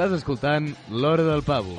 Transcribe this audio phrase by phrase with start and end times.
[0.00, 1.74] Estàs escoltant L'Hora del Pavo.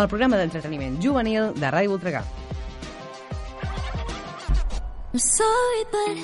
[0.00, 2.22] El programa d'entreteniment juvenil de Ràdio Voltregà.
[5.12, 6.16] I'm sorry, but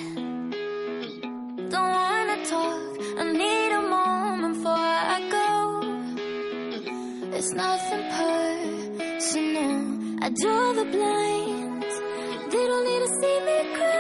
[1.75, 3.05] don't wanna talk.
[3.21, 5.49] I need a moment before I go.
[7.37, 9.77] It's nothing personal.
[10.25, 11.97] I draw the blinds.
[12.49, 14.00] They don't need to see me cry.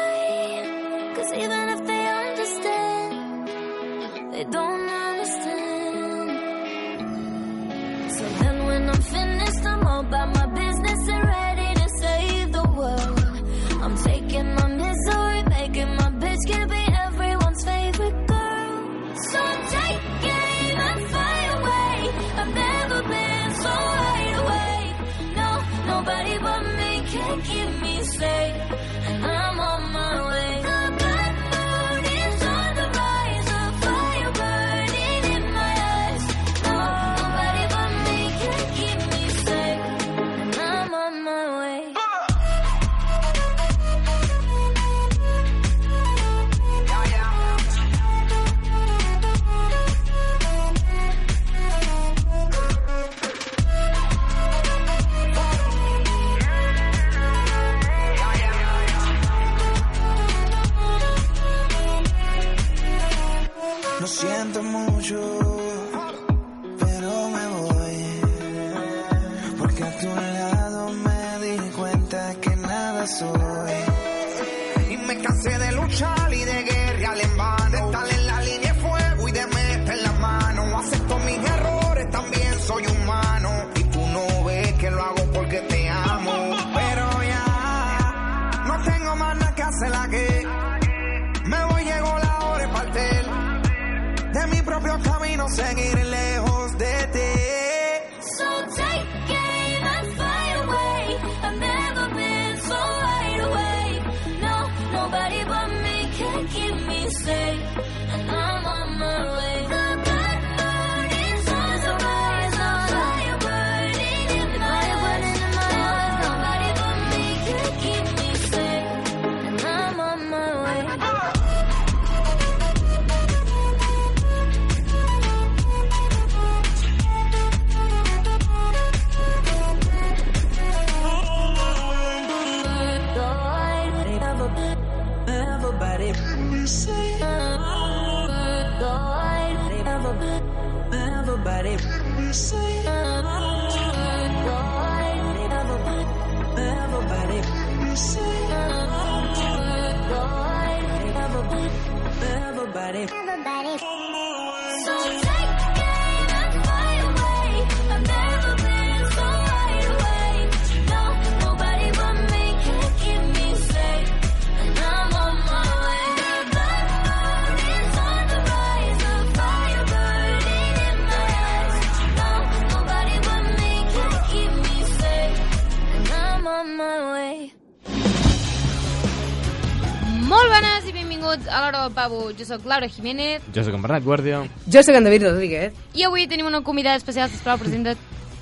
[181.50, 182.31] A l'Hora del Pavo.
[182.38, 184.44] Jo sóc Laura Jiménez Jo sóc en Bernat Guàrdia.
[184.66, 185.72] Jo sóc en David Rodríguez.
[185.94, 187.99] i avui tenim una convidada especial, sisplau, presenta't.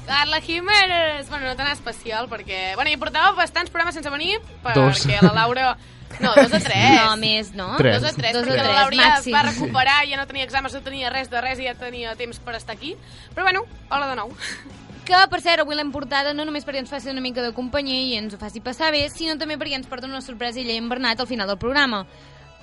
[0.06, 1.28] Carla Jiménez!
[1.28, 2.74] Bueno, no tan especial, perquè...
[2.76, 4.38] Bueno, hi portava bastants programes sense venir,
[4.74, 5.04] Dos.
[5.06, 5.76] perquè la Laura...
[6.20, 7.02] No, dos o tres.
[7.04, 7.66] No, més, no?
[7.76, 8.00] Tres.
[8.00, 9.34] Dos o tres, Dos o perquè tres, la Laura ja màxim.
[9.36, 12.38] va recuperar, ja no tenia exàmens, no tenia res de res i ja tenia temps
[12.40, 12.94] per estar aquí.
[13.34, 14.32] Però bueno, hola de nou.
[15.04, 18.00] Que, per cert, avui l'hem portada no només perquè ens faci una mica de companyia
[18.00, 20.80] i ens ho faci passar bé, sinó també perquè ens porta una sorpresa ella i
[20.80, 22.06] en Bernat al final del programa.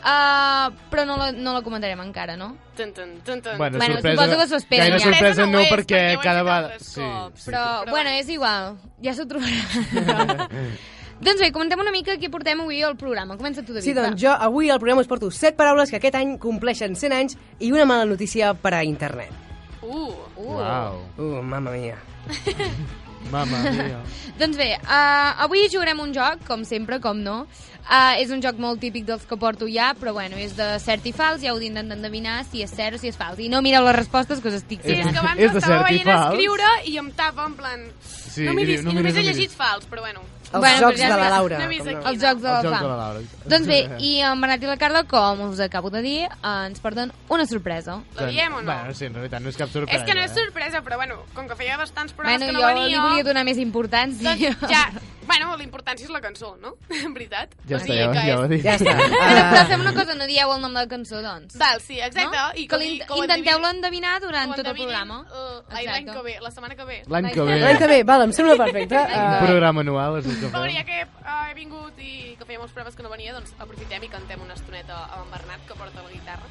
[0.05, 2.51] Uh, però no la, no la comentarem encara, no?
[2.77, 3.55] Tun, tun, tun, tun.
[3.57, 5.05] Bueno, Bueno, sorpresa, suposo que s'ho esperen, Gaire ja.
[5.07, 6.67] sorpresa Sorpresa no no, és, perquè perquè cada vegada...
[6.75, 7.39] altres Sí, cops.
[7.41, 7.49] sí.
[7.49, 10.45] Però, però bueno, és igual, ja s'ho trobarà.
[11.25, 13.33] doncs bé, comentem una mica què portem avui al programa.
[13.39, 13.88] Comença tu, David.
[13.88, 17.17] Sí, doncs jo avui al programa us porto set paraules que aquest any compleixen 100
[17.17, 19.34] anys i una mala notícia per a internet.
[19.81, 20.59] Uh, Uh.
[20.59, 21.97] Uau, Uh, mamma mia.
[23.31, 24.01] mama mia.
[24.39, 27.45] Doncs bé, uh, avui jugarem un joc, com sempre, com no.
[27.85, 31.05] Uh, és un joc molt típic dels que porto ja, però bueno, és de cert
[31.05, 33.37] i fals, ja heu d'intentar endevinar si és cert o si és fals.
[33.37, 36.09] I no mireu les respostes que us estic sí, és que abans És estava veient
[36.16, 37.85] escriure i em tapa en plan...
[38.01, 40.25] Sí, no i miris, no i només miris, no he llegit fals, però bueno.
[40.55, 41.29] Els Bueno, jocs però ja de la.
[41.35, 41.59] Laura.
[41.59, 42.02] No.
[42.09, 43.22] Els jocs de la de Laura.
[43.46, 46.79] Doncs bé, i en Bernat i la Carla, com us acabo de dir, eh, ens
[46.84, 47.99] porten una sorpresa.
[48.17, 48.72] La diem o no?
[48.72, 49.99] Bueno, sí, en realitat no és cap sorpresa.
[49.99, 50.40] És que no és eh?
[50.43, 52.87] sorpresa, però bueno, com que feia bastants programes Bueno, que no jo venia...
[52.87, 54.35] li volia donar més importància.
[54.35, 54.85] Doncs ja,
[55.25, 56.75] bueno, l'importància és la cançó, no?
[57.05, 57.53] En veritat.
[57.69, 58.63] Ja O està, ja, ja ho he dit.
[58.66, 58.93] Ja està.
[59.05, 61.55] Però, però Uh, fem una cosa, no dieu el nom de la cançó, doncs.
[61.57, 62.35] Val, sí, exacte.
[62.37, 62.46] No?
[62.61, 62.78] I que
[63.22, 65.22] intenteu-lo endevinar durant tot el programa.
[65.31, 67.02] eh, l'any que ve, la setmana que ve.
[67.09, 67.57] L'any que ve.
[67.66, 68.96] L'any que ve, val, em sembla perfecte.
[68.96, 72.61] Un Uh, programa anual és el Però ja que eh, he vingut i que feia
[72.61, 75.77] molts programes que no venia, doncs aprofitem i cantem una estoneta amb en Bernat, que
[75.79, 76.49] porta la guitarra.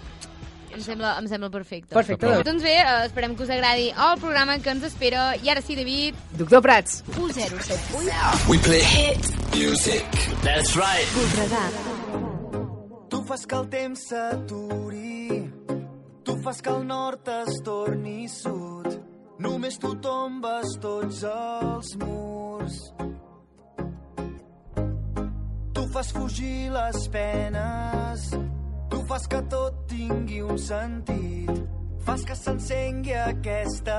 [0.75, 1.95] Em sembla, em sembla perfecte.
[1.95, 2.27] perfecte.
[2.27, 2.45] doncs.
[2.49, 5.37] Doncs bé, eh, esperem que us agradi el programa que ens espera.
[5.37, 7.05] I ara sí, David, Doctor Prats.
[7.15, 8.49] U07.
[8.51, 9.23] We play hit
[9.55, 10.05] music.
[10.43, 11.07] That's right.
[13.09, 15.53] Tu fas que el temps s'aturi,
[16.25, 18.91] tu fas que el nord es torni sud,
[19.39, 23.14] només tu tombes tots els murs.
[25.85, 28.31] Tu fas fugir les penes,
[28.89, 31.51] tu fas que tot tingui un sentit,
[32.07, 33.99] fas que s'encengui aquesta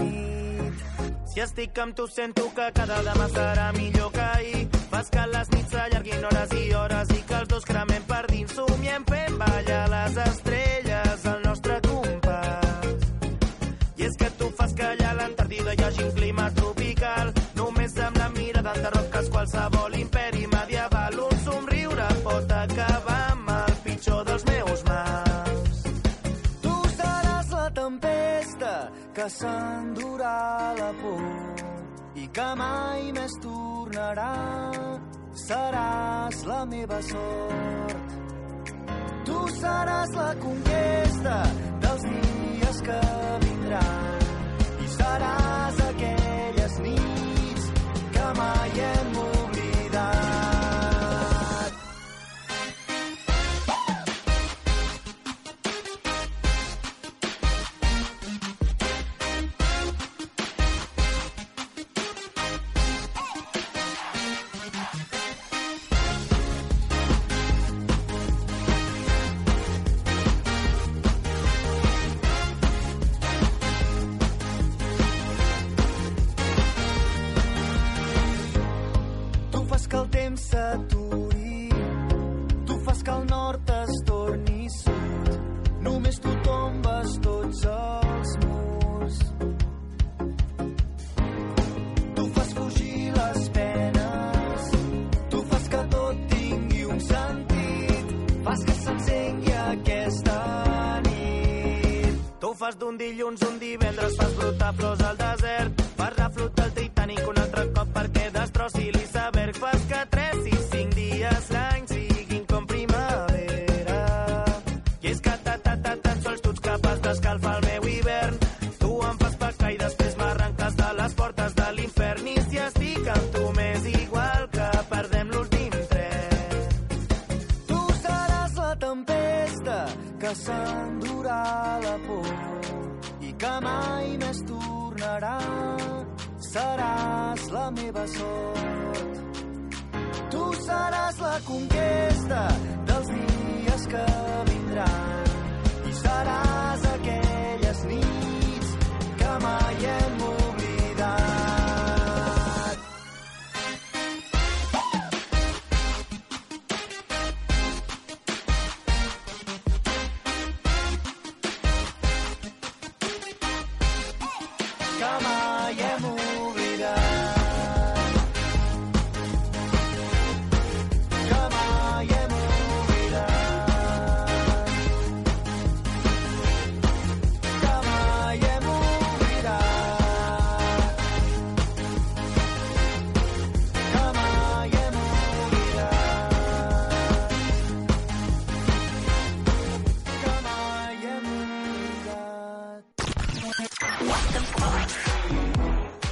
[0.00, 0.80] nit.
[1.28, 4.62] Si estic amb tu sento que cada demà serà millor que ahir.
[4.88, 8.56] Fas que les nits s'allarguin hores i hores i que els dos cremem per dins.
[8.56, 13.06] Somiem fent ballar les estrelles al nostre compàs.
[14.00, 17.36] I és que tu fas que allà a l'Antàrtida hi hagi un clima tropical.
[17.60, 19.79] Només amb la mirada enderroques qualsevol
[29.30, 34.32] s'endurà la por i que mai més tornarà.
[35.46, 38.16] Seràs la meva sort.
[39.28, 41.36] Tu seràs la conquesta
[41.84, 43.02] dels dies que
[43.44, 44.26] vindran
[44.84, 46.19] i seràs aquelles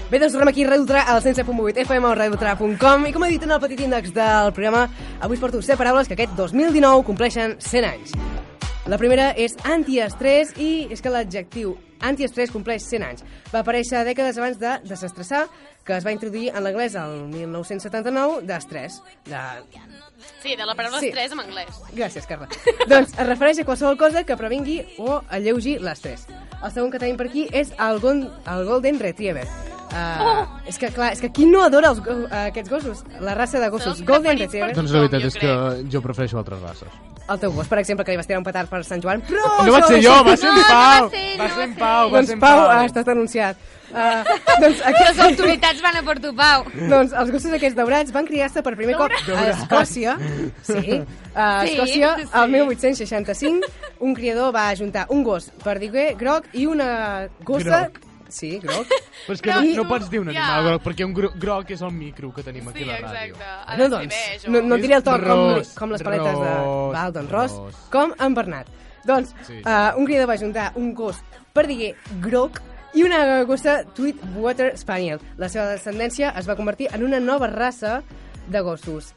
[0.09, 3.29] Bé, doncs tornem aquí a Radio Tra, al 107.8 FM o radiotra.com i com he
[3.35, 4.87] dit en el petit índex del programa,
[5.21, 8.17] avui us porto 7 paraules que aquest 2019 compleixen 100 anys.
[8.89, 13.25] La primera és antiestrès i és que l'adjectiu antiestrès compleix 100 anys.
[13.53, 15.45] Va aparèixer dècades abans de desestressar,
[15.85, 19.03] que es va introduir en l'anglès el 1979 d'estrès.
[19.29, 19.45] De...
[20.43, 21.09] Sí, de la paraula Sí.
[21.09, 21.81] estrès en anglès.
[21.95, 22.49] Gràcies, Carla.
[22.91, 26.27] doncs es refereix a qualsevol cosa que previngui o alleugi l'estrès.
[26.63, 29.47] El segon que tenim per aquí és el, gon, el Golden Retriever.
[29.89, 33.05] Uh, És que, clar, és que qui no adora els, uh, aquests gossos?
[33.25, 34.03] La raça de gossos.
[34.05, 34.75] Golden Retriever.
[34.77, 35.55] Doncs la veritat és que
[35.91, 36.89] jo prefereixo altres races.
[37.29, 39.21] El teu gos, per exemple, que li vas tirar un petard per Sant Joan.
[39.29, 41.11] Però No vaig ser jo, va ser en Pau.
[41.11, 41.75] va ser, en.
[41.77, 42.71] Pau, va Doncs ser en Pau, Pau.
[42.73, 43.57] ah, estàs denunciat.
[43.89, 44.21] Uh,
[44.61, 46.65] doncs, Les aquest, autoritats van a per tu, Pau.
[46.91, 50.17] doncs els gossos aquests daurats van criar-se per primer cop a Escòcia.
[50.63, 51.01] Sí,
[51.35, 52.29] a Sí, Escòcia, sí.
[52.43, 53.67] el 1865,
[54.01, 57.89] un criador va ajuntar un gos perdiguer groc i una gossa...
[57.89, 58.05] Groc.
[58.29, 58.87] Sí, groc.
[59.27, 61.83] Però és que no, no pots dir un animal groc, perquè un gro groc és
[61.83, 63.35] el micro que tenim aquí Sí, a la ràdio.
[63.35, 63.45] exacte.
[63.67, 66.55] Ha No, de doncs, no, no diré el to com, com les paletes de...
[66.93, 67.75] Val, doncs ros, ros.
[67.91, 68.69] com en Bernat.
[69.09, 69.61] Doncs, Sí.
[69.65, 71.17] uh, un criador va ajuntar un gos
[71.57, 72.61] perdiguer groc
[72.95, 75.21] i una gossa Tweed Water Spaniel.
[75.37, 78.03] La seva descendència es va convertir en una nova raça
[78.49, 79.15] de gossos.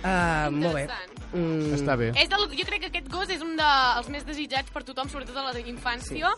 [0.00, 0.84] Uh, molt bé.
[1.32, 2.08] Mm, Està bé.
[2.18, 5.36] És del, jo crec que aquest gos és un dels més desitjats per tothom, sobretot
[5.36, 6.32] a la infància,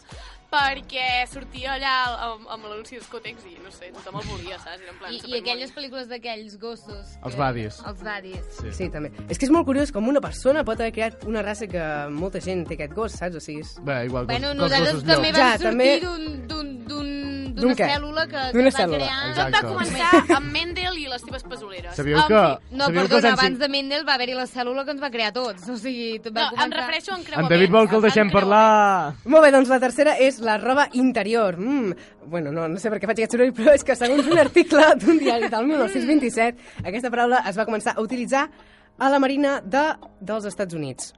[0.52, 1.94] perquè sortia allà
[2.28, 4.82] amb, amb l'anunci d'Escotex i, no sé, tothom el volia, saps?
[4.84, 7.14] Era en plan I, I aquelles pel·lícules d'aquells gossos.
[7.22, 7.80] Els que- badis.
[7.88, 8.44] Els badis.
[8.60, 8.72] Sí.
[8.78, 9.10] Sí, també.
[9.28, 12.40] És que és molt curiós com una persona pot haver creat una raça que molta
[12.44, 13.36] gent té aquest gos, saps?
[13.36, 13.74] O sigui, és...
[13.82, 15.38] Bé, igual que Bueno, els, que els nosaltres gossos també llops.
[15.38, 17.12] Ja, vam sortir també- d'un- d'un- d'un- D'un
[17.60, 18.98] d'una cèl·lula que, que va cèl·lula.
[18.98, 19.18] crear...
[19.22, 19.66] Tot va Exacte.
[19.68, 21.94] començar amb Mendel i les seves pesoleres.
[21.96, 22.40] Sabíeu que...
[22.40, 25.02] fi, No, sabíeu que perdona, anys abans de Mendel va haver-hi la cèl·lula que ens
[25.02, 25.68] va crear a tots.
[25.68, 26.80] O sigui, tot va No, em començar...
[26.80, 27.48] refereixo a en En.
[27.54, 29.14] David vol que el deixem En parlar.
[29.24, 31.56] Molt bé, doncs la tercera és la roba interior.
[31.58, 31.92] Mm,
[32.26, 34.84] bueno, no, no sé per què faig aquest soroll, però és que segons un article
[35.02, 38.46] d'un diari del 1927, aquesta paraula es va començar a utilitzar
[38.98, 39.82] a la Marina de,
[40.20, 41.12] dels Estats Units.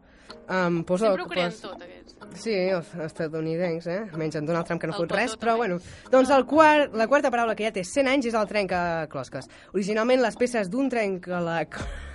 [0.49, 2.14] Um, poso, Sempre ho creem pos- tot, aquests.
[2.41, 4.01] Sí, els estadounidencs, eh?
[4.19, 5.79] Menys en Donald Trump, que no El fot res, però bueno.
[6.11, 9.49] Doncs el quart, la quarta paraula que ja té 100 anys és el trencaclosques.
[9.75, 11.61] Originalment, les peces d'un trencala...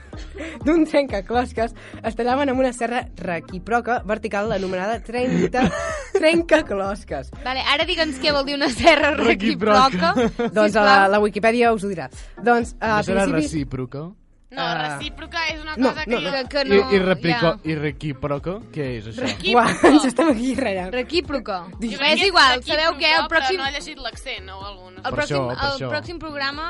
[0.65, 1.71] d'un trencaclosques
[2.03, 5.61] es tallaven amb una serra requiproca vertical anomenada 30
[6.19, 7.29] trencaclosques.
[7.45, 10.15] Vale, ara digue'ns què vol dir una serra Requiproca.
[10.17, 10.49] requiproca.
[10.55, 12.09] Doncs a la, la Wikipedia us ho dirà.
[12.41, 13.53] Doncs, a serà principis...
[13.53, 14.09] recíproca?
[14.51, 14.97] No, Ah.
[14.97, 16.31] recíproca és una No, cosa no, que no.
[16.31, 16.91] Que, que I, no...
[16.91, 17.59] i, replico, ja.
[17.69, 18.53] I recíproca?
[18.73, 19.27] Què és això?
[19.53, 20.93] Uah, ens estem aquí ratllant.
[20.95, 21.57] Recíproca.
[21.79, 23.11] Jo és que igual, recíproca, sabeu què?
[23.19, 25.75] El pròxim, Però no ha llegit l'accent o alguna el Per pròxim, això, per el
[25.77, 25.89] això.
[25.93, 26.65] pròxim programa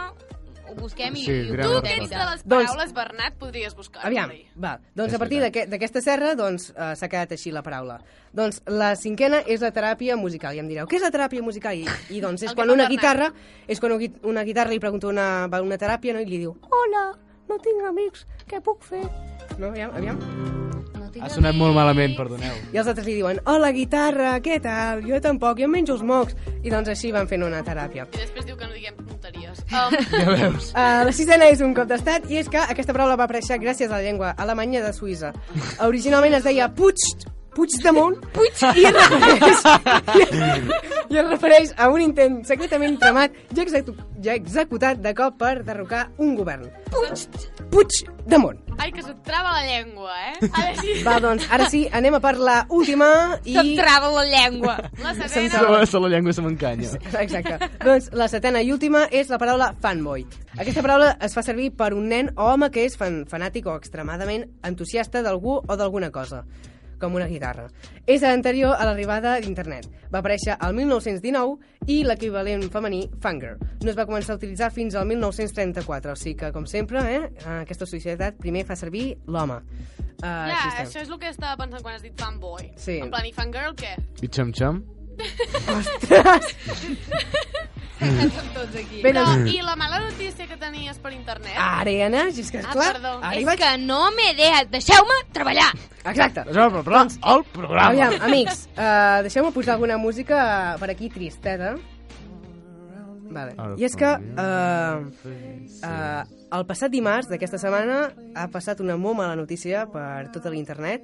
[0.70, 3.74] ho busquem i, Sí, i ho Tu i tens de les Doncs- paraules, Bernat, podries
[3.76, 4.30] buscar Aviam,
[4.62, 4.76] va.
[4.94, 7.96] Doncs És a partir d'aquesta serra doncs, eh, s'ha quedat així la paraula.
[8.34, 10.54] Doncs la cinquena és la teràpia musical.
[10.54, 11.74] I em direu, què és la teràpia musical?
[11.80, 13.32] I, i doncs és El que quan una guitarra,
[13.68, 16.20] és quan una gui- una guitarra li pregunta una, una teràpia no?
[16.20, 17.18] i li diu Hola,
[17.50, 19.04] no tinc amics, què puc fer?
[19.60, 20.20] No, aviam, aviam.
[20.20, 21.76] No Ha sonat molt amics.
[21.76, 22.54] malament, perdoneu.
[22.72, 25.02] I els altres li diuen, hola guitarra, què tal?
[25.08, 26.36] Jo tampoc, jo em menjo els mocs.
[26.64, 28.06] I doncs així van fent una teràpia.
[28.14, 29.64] I després diu que no diguem tonteries.
[29.74, 30.70] Um, Ja veus?
[30.72, 33.90] Uh, la sisena és un cop d'estat i és que aquesta paraula va aparèixer gràcies
[33.90, 35.34] a la llengua alemanya de Suïssa.
[35.90, 37.02] Originalment es deia Puig,
[37.56, 39.64] Puigdemont, Puig, i es refereix,
[41.10, 45.60] i es refereix a un intent secretament tramat i, execu i executat de cop per
[45.68, 46.68] derrocar un govern.
[46.94, 47.26] Puig,
[47.74, 48.60] Puigdemont.
[48.80, 50.50] ai, que se't trava la llengua, eh?
[50.54, 50.94] Ara sí.
[51.04, 53.10] Va, doncs, ara sí, anem a per la última
[53.44, 53.58] i...
[53.58, 54.78] Se'm trava la llengua.
[55.04, 55.52] La Se'm setena.
[55.58, 55.82] trava.
[55.90, 56.94] Se la llengua se m'encanya.
[57.26, 57.58] Exacte.
[57.84, 60.24] doncs la setena i última és la paraula fanboy.
[60.60, 63.76] Aquesta paraula es fa servir per un nen o home que és fan, fanàtic o
[63.76, 66.46] extremadament entusiasta d'algú o d'alguna cosa
[67.00, 67.68] com una guitarra.
[68.06, 69.88] És anterior a l'arribada d'internet.
[70.12, 73.58] Va aparèixer al 1919 i l'equivalent femení, fangirl.
[73.84, 77.24] No es va començar a utilitzar fins al 1934, o sigui que, com sempre, eh,
[77.62, 79.62] aquesta societat primer fa servir l'home.
[80.20, 82.74] Uh, Ja, això és el que estava pensant quan has dit fanboy.
[82.76, 82.98] Sí.
[83.00, 83.96] En plan, i fangirl, què?
[84.22, 84.84] I xam-xam?
[88.00, 89.02] Som tots aquí.
[89.04, 91.52] Però, doncs, i la mala notícia que tenies per internet?
[91.60, 93.14] Ariana, és que, Ah, esclar, perdó.
[93.20, 93.60] ara hi És vaig...
[93.60, 94.72] que no m'he deixat.
[94.72, 95.70] Deixeu-me treballar.
[96.06, 96.46] Exacte.
[96.48, 97.04] Però, però,
[97.36, 97.90] el programa.
[97.90, 101.76] Aviam, amics, uh, deixeu-me posar alguna música per aquí tristeta.
[103.30, 103.54] Vale.
[103.78, 105.06] I és que uh,
[105.86, 106.24] uh,
[106.58, 111.04] el passat dimarts d'aquesta setmana ha passat una molt mala notícia per tota l'internet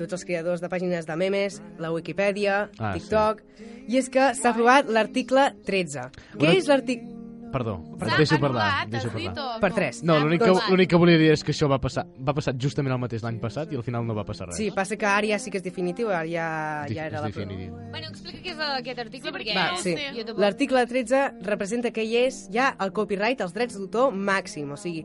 [0.00, 3.42] tots els creadors de pàgines de memes, la Wikipedia, Ah, TikTok,
[3.88, 6.10] i és que s'ha aprovat l'article 13.
[6.36, 7.16] Què Una- és l'article...
[7.50, 8.86] Perdó, S'ha deixo parlar.
[8.86, 9.56] Deixo dit, parlar.
[9.58, 10.04] Per tres.
[10.06, 12.94] No, l'únic que, l'únic que volia dir és que això va passar, va passar justament
[12.94, 14.54] el mateix l'any passat i al final no va passar res.
[14.60, 16.44] Sí, passa que ara ja sí que és definitiu, ara ja,
[16.86, 17.26] ja era la...
[17.26, 17.74] definitiu.
[17.90, 19.56] Bueno, explica què és aquest article, perquè...
[19.58, 19.96] Va, sí.
[19.98, 20.22] sí.
[20.38, 24.70] L'article 13 representa que hi és ja el copyright, els drets d'autor màxim.
[24.70, 25.02] O sigui,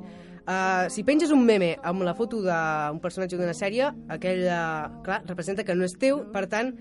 [0.47, 5.21] uh, si penges un meme amb la foto d'un personatge d'una sèrie, aquell, uh, clar,
[5.27, 6.73] representa que no és teu, per tant,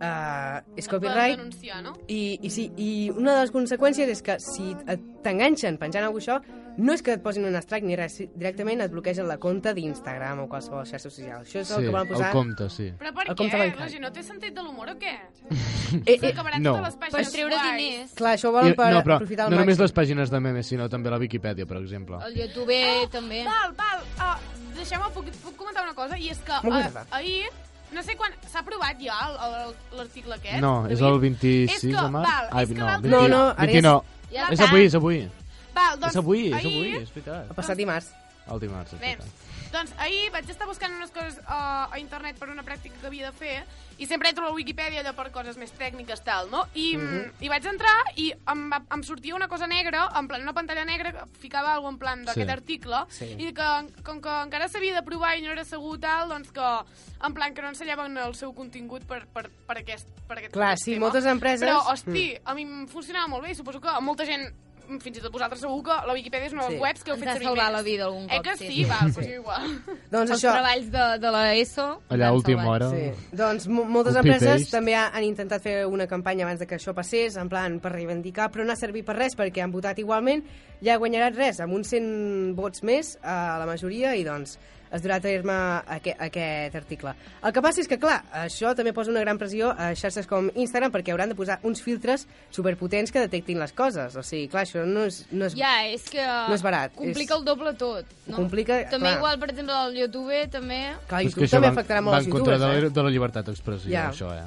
[0.00, 1.94] uh, és copyright denunciar, no?
[2.06, 6.20] i, i, sí, i una de les conseqüències és que si et- t'enganxen penjant alguna
[6.24, 9.36] cosa això, no és que et posin un strike ni res, directament et bloquegen la
[9.42, 11.40] compte d'Instagram o qualsevol xarxa social.
[11.42, 12.28] Això és el Sí, que volen posar...
[12.28, 12.86] el compte, sí.
[13.00, 13.36] Però per El què?
[13.40, 13.80] compte bancari.
[13.82, 15.16] La gent no té sentit de l'humor o què?
[15.88, 16.74] Eh, eh, S'acabaran no.
[16.76, 17.76] totes les Per pàgines treure guais.
[17.80, 18.10] diners.
[18.14, 19.82] clar, això ho volen I, per no, però aprofitar el no només màxim.
[19.86, 22.18] les pàgines de memes, sinó també la Viquipèdia, per exemple.
[22.26, 22.76] El YouTube
[23.10, 23.38] també.
[23.46, 24.36] Val, val, uh,
[24.76, 26.18] deixeu-me, puc, puc comentar una cosa?
[26.20, 27.48] I és que uh, ahir,
[27.92, 29.16] no sé quan, s'ha aprovat ja
[29.96, 30.60] l'article aquest?
[30.60, 32.28] No, és el 26 És que, de març.
[32.28, 34.04] val, Ai, és que no, l'altre 20, dia- No, no, ara és- 29.
[34.30, 35.30] Ja És avui, és avui.
[35.74, 37.48] Val, doncs, és avui, és ahir, avui, és veritat.
[37.48, 38.10] El passat dimarts.
[38.50, 39.28] El dimarts, és Bé, veritat.
[39.72, 43.30] Doncs ahir vaig estar buscant unes coses uh, a internet per una pràctica que havia
[43.30, 43.64] de fer
[43.98, 46.66] i sempre entro a la Wikipedia allò per coses més tècniques tal, no?
[46.74, 47.32] I, mm Mhm.
[47.40, 50.84] i vaig entrar i em, va, em sortia una cosa negra, en plan una pantalla
[50.84, 52.52] negra que ficava alguna en plan d'aquest Sí.
[52.52, 53.24] article Sí.
[53.38, 56.60] i que com que encara s'havia de provar i no era segur tal, doncs que
[57.26, 60.72] en plan que no ensenyaven el seu contingut per, per, per aquest, per aquest Clar,
[60.72, 61.06] aquest sí, tema.
[61.06, 64.24] moltes empreses- Però, hosti, a mi em funcionava molt bé i suposo que a molta
[64.24, 64.52] gent
[65.00, 66.82] fins i tot vosaltres segur que la Wikipedia és una de les Sí.
[66.82, 67.72] webs que heu Ens fet ha servir més.
[67.72, 68.84] la vida algun Eh cop, que sí, sí, sí.
[68.84, 69.66] va, doncs igual.
[70.10, 71.86] Doncs Els això, treballs de, de la ESO...
[72.08, 72.90] Allà a última hora.
[72.90, 73.10] Sí.
[73.32, 74.76] Doncs mo- moltes Copy empreses paste.
[74.76, 77.92] també ha- han intentat fer una campanya abans de que això passés, en plan per
[77.92, 80.42] reivindicar, però no ha servit per res perquè han votat igualment,
[80.82, 84.58] ja ha guanyat res, amb uns 100 vots més a la majoria i doncs
[84.92, 85.52] es durà a terme
[85.96, 87.12] aquest, aquest article.
[87.44, 90.50] El que passa és que, clar, això també posa una gran pressió a xarxes com
[90.54, 94.16] Instagram perquè hauran de posar uns filtres superpotents que detectin les coses.
[94.16, 96.22] O sigui, clar, això no és, no és, Ja, és que...
[96.24, 98.06] No és barat, Complica és- el doble tot.
[98.26, 98.36] No?
[98.36, 99.18] Complica, També clar.
[99.18, 100.80] igual, per exemple, el YouTube, també...
[101.08, 102.94] Clar, YouTube això també va- afectarà va molt en els contra youtubers, de, la, eh?
[102.96, 104.08] de la llibertat d'expressió, Ja.
[104.10, 104.46] això, eh?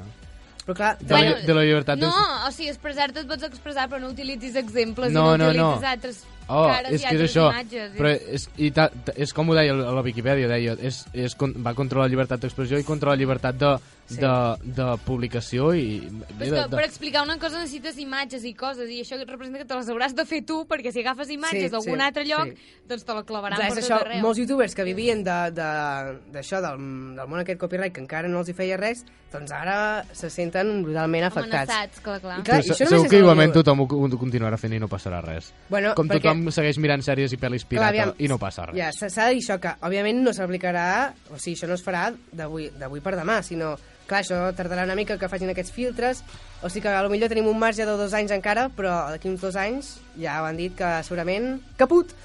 [0.62, 2.10] Però clar, De, la, Bueno, de la llibertat No,
[2.46, 5.70] o sigui, expressar-te et pots expressar, però no utilitzis exemples No, i no, no no.
[5.72, 7.92] utilitzis altres Oh, cares és que és això, imatges.
[7.96, 11.36] però és, i ta, ta, és com ho deia a la Viquipèdia, deia, és, és,
[11.62, 13.76] va contra la llibertat d'expressió i contra la llibertat de,
[14.12, 14.18] Sí.
[14.18, 14.28] de,
[14.76, 16.02] de publicació i...
[16.36, 19.62] Però és de, que per explicar una cosa necessites imatges i coses, i això representa
[19.62, 22.24] que te les hauràs de fer tu, perquè si agafes imatges Sí, d'algun sí, altre
[22.28, 22.82] lloc, sí.
[22.90, 24.20] doncs te la clavaran Clar, per tot això, arreu.
[24.20, 26.82] molts youtubers que vivien d'això, de, d'això del,
[27.16, 29.78] del món aquest copyright, que encara no els hi feia res, doncs ara
[30.12, 31.70] se senten brutalment afectats.
[31.70, 32.40] Amenaçats, clar, clar.
[32.40, 34.82] I clar, Però i això segur és que igualment tothom ho, ho continuarà fent i
[34.82, 35.54] no passarà res.
[35.70, 38.76] Bueno, Com perquè- tothom segueix mirant sèries i pel·lis pirata aviam, i no passa res.
[38.78, 40.86] Ja, s'ha de dir això, que òbviament no s'aplicarà,
[41.30, 43.76] o sigui, això no es farà d'avui d'avui per demà, sinó,
[44.08, 46.24] clar, això tardarà una mica que facin aquests filtres,
[46.62, 49.30] o sigui que a lo millor tenim un marge de dos anys encara, però d'aquí
[49.30, 52.16] uns dos anys ja ho han dit que segurament caput.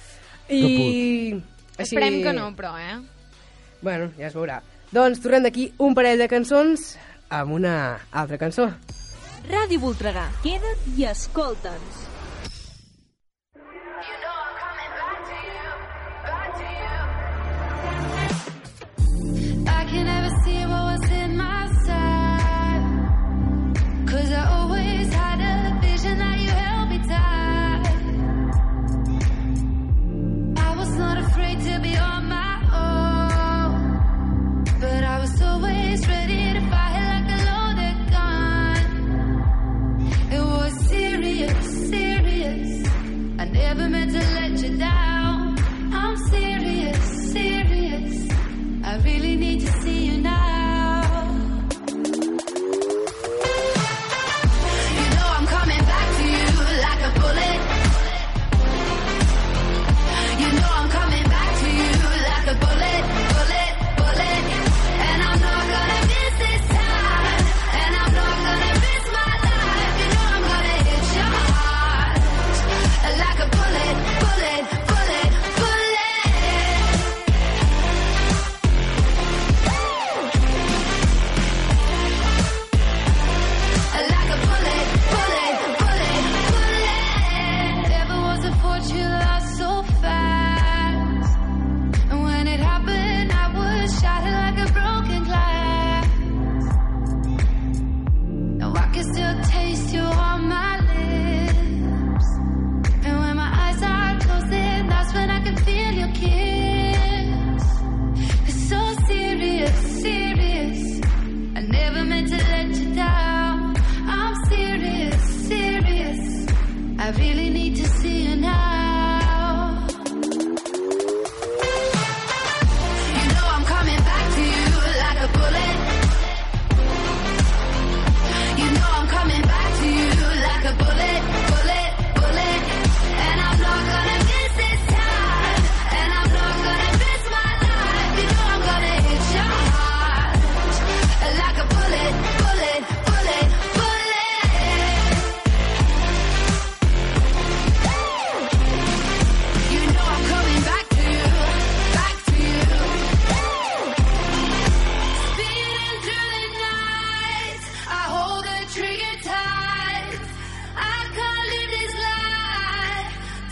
[0.50, 1.38] I...
[1.78, 2.98] Esperem que no, però, eh?
[3.84, 4.62] Bueno, ja es veurà.
[4.90, 6.96] Doncs tornem d'aquí un parell de cançons
[7.30, 7.76] amb una
[8.12, 8.72] altra cançó.
[9.48, 10.28] Ràdio Voltregà.
[10.44, 12.07] Queda't i escolta'ns.
[20.03, 22.17] Never see what was in my sight.
[24.39, 27.82] I always had a vision that you helped me die.
[30.67, 32.53] I was not afraid to be on my
[32.86, 33.71] own.
[34.80, 38.82] But I was always ready to fight like a loaded gun.
[40.38, 42.69] It was serious, serious.
[43.39, 45.07] I never meant to let you down.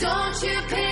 [0.06, 0.85] Don't you pay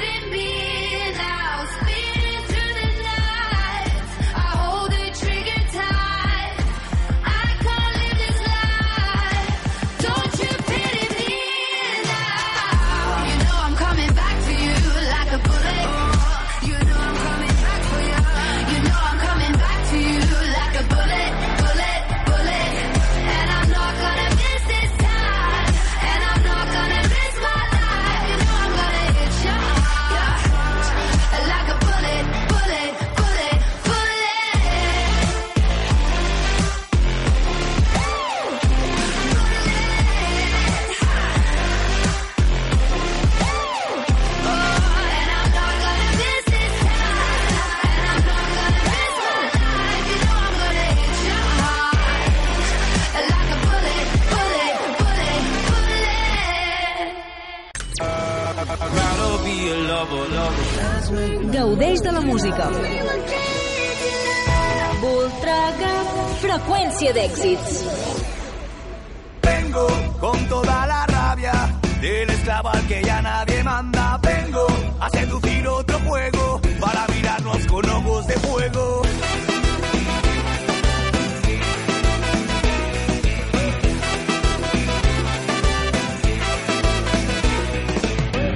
[67.03, 67.83] freqüència d'èxits.
[69.41, 69.87] Vengo
[70.19, 71.53] con toda la rabia
[72.01, 74.19] del esclavo al que ya nadie manda.
[74.21, 74.67] Vengo
[74.99, 79.01] a seducir otro juego para mirarnos con ojos de fuego.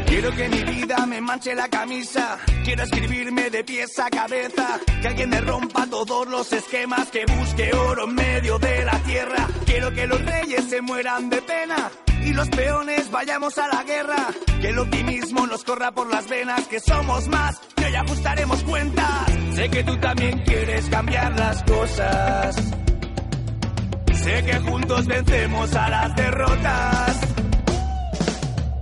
[0.07, 2.37] Quiero que mi vida me manche la camisa.
[2.63, 4.79] Quiero escribirme de pies a cabeza.
[5.01, 7.07] Que alguien me rompa todos los esquemas.
[7.09, 7.71] Que busque
[10.97, 11.91] mueran de pena.
[12.25, 14.29] Y los peones vayamos a la guerra.
[14.59, 16.67] Que el optimismo nos corra por las venas.
[16.67, 17.59] Que somos más.
[17.75, 19.31] Que ya ajustaremos cuentas.
[19.53, 22.55] Sé que tú también quieres cambiar las cosas.
[24.23, 27.19] Sé que juntos vencemos a las derrotas.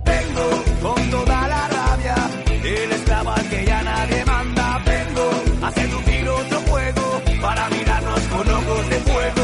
[0.06, 0.48] Vengo
[0.80, 2.16] con toda la rabia
[2.62, 4.82] del esclavo al que ya nadie manda.
[4.86, 9.35] Vengo a seducir otro juego para mirarnos con ojos de fuego.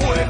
[0.00, 0.29] Fuego.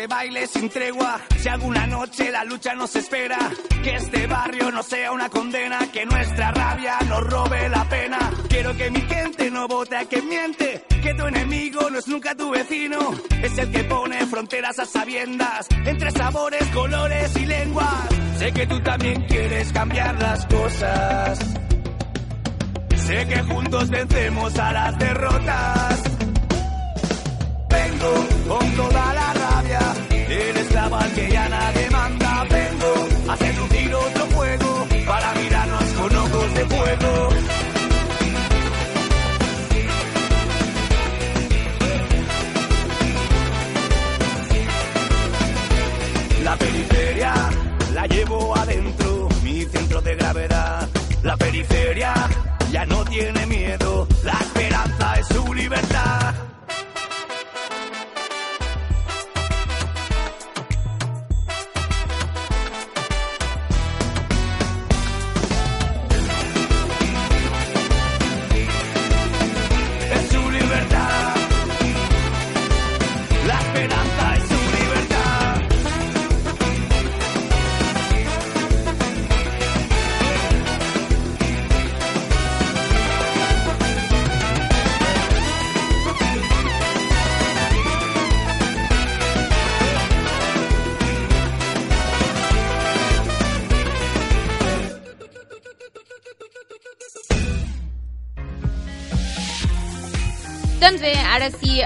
[0.00, 1.20] Se baile sin tregua.
[1.36, 3.38] Si alguna noche la lucha nos espera,
[3.82, 8.18] que este barrio no sea una condena, que nuestra rabia nos robe la pena.
[8.48, 12.34] Quiero que mi gente no vote a quien miente, que tu enemigo no es nunca
[12.34, 12.98] tu vecino,
[13.42, 18.08] es el que pone fronteras a sabiendas entre sabores, colores y lenguas.
[18.38, 21.38] Sé que tú también quieres cambiar las cosas.
[22.96, 26.02] Sé que juntos vencemos a las derrotas.
[27.68, 29.79] Vengo con toda la rabia
[30.90, 32.44] del esclavo al que ya nadie manda.
[32.50, 37.28] Vengo a seducir otro juego para mirarnos con ojos de fuego.
[46.44, 47.34] La periferia
[47.94, 50.88] la llevo adentro, mi centro de gravedad.
[51.22, 52.14] La periferia
[52.72, 54.38] ya no tiene miedo, la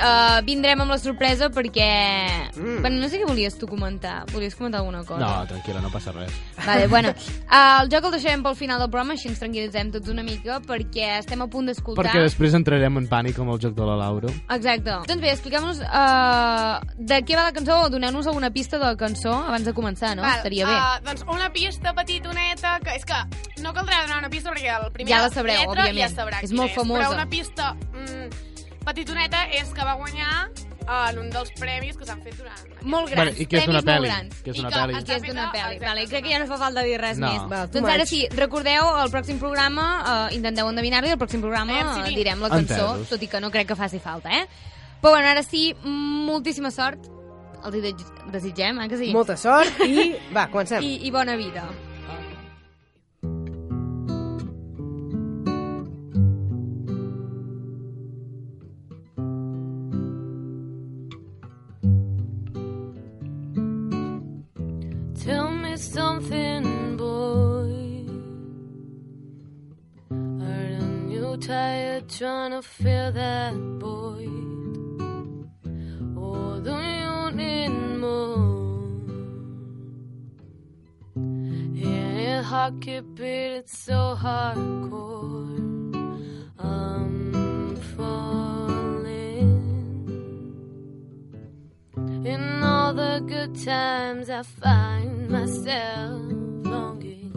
[0.05, 1.89] uh, vindrem amb la sorpresa perquè...
[2.55, 2.81] Mm.
[2.85, 4.25] Bueno, no sé què volies tu comentar.
[4.33, 5.23] Volies comentar alguna cosa?
[5.23, 6.33] No, tranquil·la, no passa res.
[6.65, 10.13] Vale, bueno, uh, el joc el deixarem pel final del programa, així ens tranquil·litzem tots
[10.13, 12.05] una mica, perquè estem a punt d'escoltar...
[12.05, 14.33] Perquè després entrarem en pànic amb el joc de la Laura.
[14.55, 14.99] Exacte.
[15.09, 18.99] Doncs bé, expliquem-nos uh, de què va la cançó, o doneu-nos alguna pista de la
[19.01, 20.25] cançó abans de començar, no?
[20.27, 20.77] Val, Estaria bé.
[20.79, 23.21] Uh, doncs una pista petitoneta, que és que
[23.65, 26.03] no caldrà donar una pista perquè el primer Ja la sabreu, lletra òbviament.
[26.03, 27.05] ja sabrà És molt famosa.
[27.07, 28.54] Però una pista mm,
[28.85, 30.49] petitoneta és que va guanyar
[30.85, 32.61] uh, en un dels premis que s'han fet durant...
[32.85, 34.11] Molt grans, Bueno, i que és una pel·li,
[34.45, 34.95] que és I una pel·li.
[34.99, 35.79] ens que és ha fet d'una a- pel·li.
[35.81, 37.31] Vale, crec que ja no fa falta dir res No.
[37.33, 37.47] més.
[37.51, 41.81] Va, doncs ara sí, recordeu, el pròxim programa, uh, intenteu endevinar-lo i el pròxim programa
[42.03, 43.09] uh, direm la cançó, Entesos.
[43.15, 44.45] tot i que no crec que faci falta, eh?
[45.01, 47.09] Però bueno, ara sí, moltíssima sort
[47.65, 47.95] els de-
[48.33, 49.11] desitgem, eh, que sí?
[49.17, 50.15] Molta sort i...
[50.37, 50.83] Va, comencem.
[50.85, 51.65] I, I bona vida.
[65.25, 68.05] Tell me something, boy.
[70.11, 74.29] Aren't you tired trying to fill that void?
[76.15, 77.73] Or do you need
[78.05, 78.85] more?
[81.73, 85.57] Yeah, your heart keep beating so hardcore.
[86.59, 89.55] I'm falling.
[92.27, 92.64] In
[92.95, 96.23] the good times, I find myself
[96.63, 97.33] longing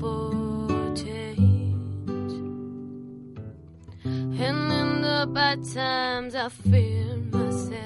[0.00, 2.32] for change.
[4.04, 7.76] And in the bad times, I fear myself.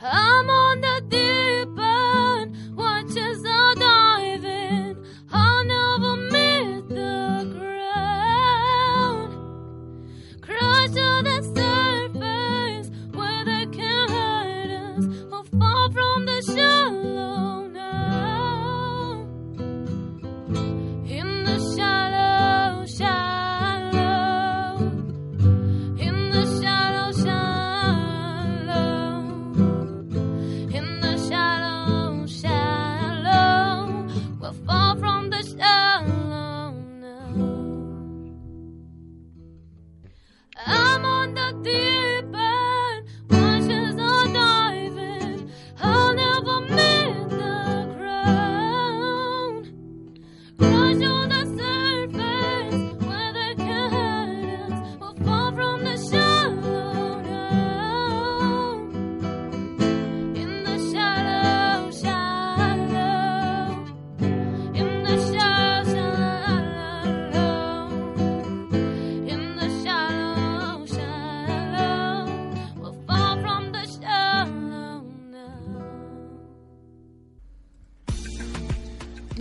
[0.00, 3.44] I'm on the deep end, watch as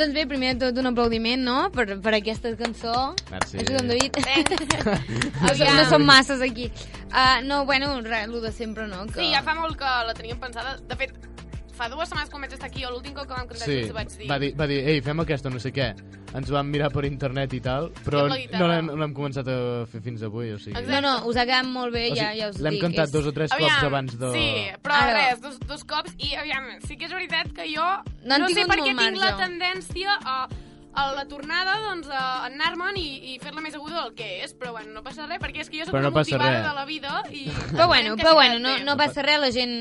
[0.02, 3.12] Doncs bé, primer de tot un aplaudiment, no?, per, per aquesta cançó.
[3.30, 3.60] Merci.
[3.62, 4.16] Ajuda'm, David.
[5.46, 5.76] Aviam.
[5.78, 6.72] no som masses aquí.
[7.12, 9.04] Uh, no, bueno, res, el de sempre, no?
[9.12, 9.20] Que...
[9.20, 10.74] Sí, ja fa molt que la teníem pensada.
[10.90, 11.14] De fet,
[11.76, 13.94] fa dues setmanes quan vaig estar aquí, o l'últim cop que vam cantar Sí, junts
[13.96, 14.28] vaig dir...
[14.30, 15.92] va dir, va dir, ei, fem aquesta, no sé què.
[16.38, 19.48] Ens vam mirar per internet i tal, però I la no l'hem no l'hem començat
[19.52, 19.56] a
[19.92, 20.78] fer fins avui, o sigui...
[20.78, 20.94] Exacte.
[20.94, 22.84] No, no, us ha quedat molt bé, O ja, sigui, ja us l'hem dic.
[22.86, 23.14] cantat és...
[23.18, 24.32] dos o tres cops abans de...
[24.38, 24.48] Sí,
[24.86, 25.14] però Ara.
[25.20, 27.88] res, dos, dos cops, i aviam, sí que és veritat que jo
[28.24, 29.38] No no, sé per què tinc la marge.
[29.44, 30.38] tendència a,
[30.94, 34.74] a la tornada doncs, a anar-me'n i, i fer-la més aguda del que és, però
[34.76, 36.66] bueno, no passa res, perquè és que jo soc Però no motivada res.
[36.68, 37.44] de la vida i...
[37.72, 39.76] Però bueno, però bueno, no, no passa res, la gent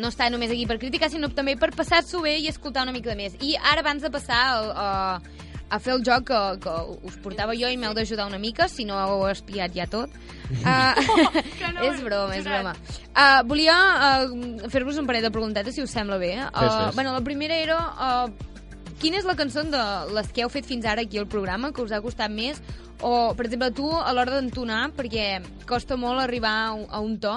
[0.00, 3.12] no està només aquí per criticar, sinó també per passar-s'ho bé i escoltar una mica
[3.12, 3.36] de més.
[3.44, 6.78] I ara, abans de passar a, a, a fer el joc que, que
[7.10, 10.16] us portava jo i m'heu d'ajudar una mica, si no heu espiat ja tot.
[10.62, 10.96] Uh,
[11.60, 12.72] que no és broma, és broma.
[13.12, 13.76] Uh, volia
[14.24, 16.38] uh, fer-vos un parell de preguntetes, si us sembla bé.
[16.48, 16.90] Uh.
[16.96, 17.78] Bueno, la primera era...
[18.00, 18.52] Uh,
[19.00, 19.82] quina és la cançó de
[20.14, 22.60] les que heu fet fins ara aquí al programa que us ha costat més?
[23.00, 27.18] O, per exemple, tu a l'hora d'entonar, perquè costa molt arribar a un, a un
[27.20, 27.36] to,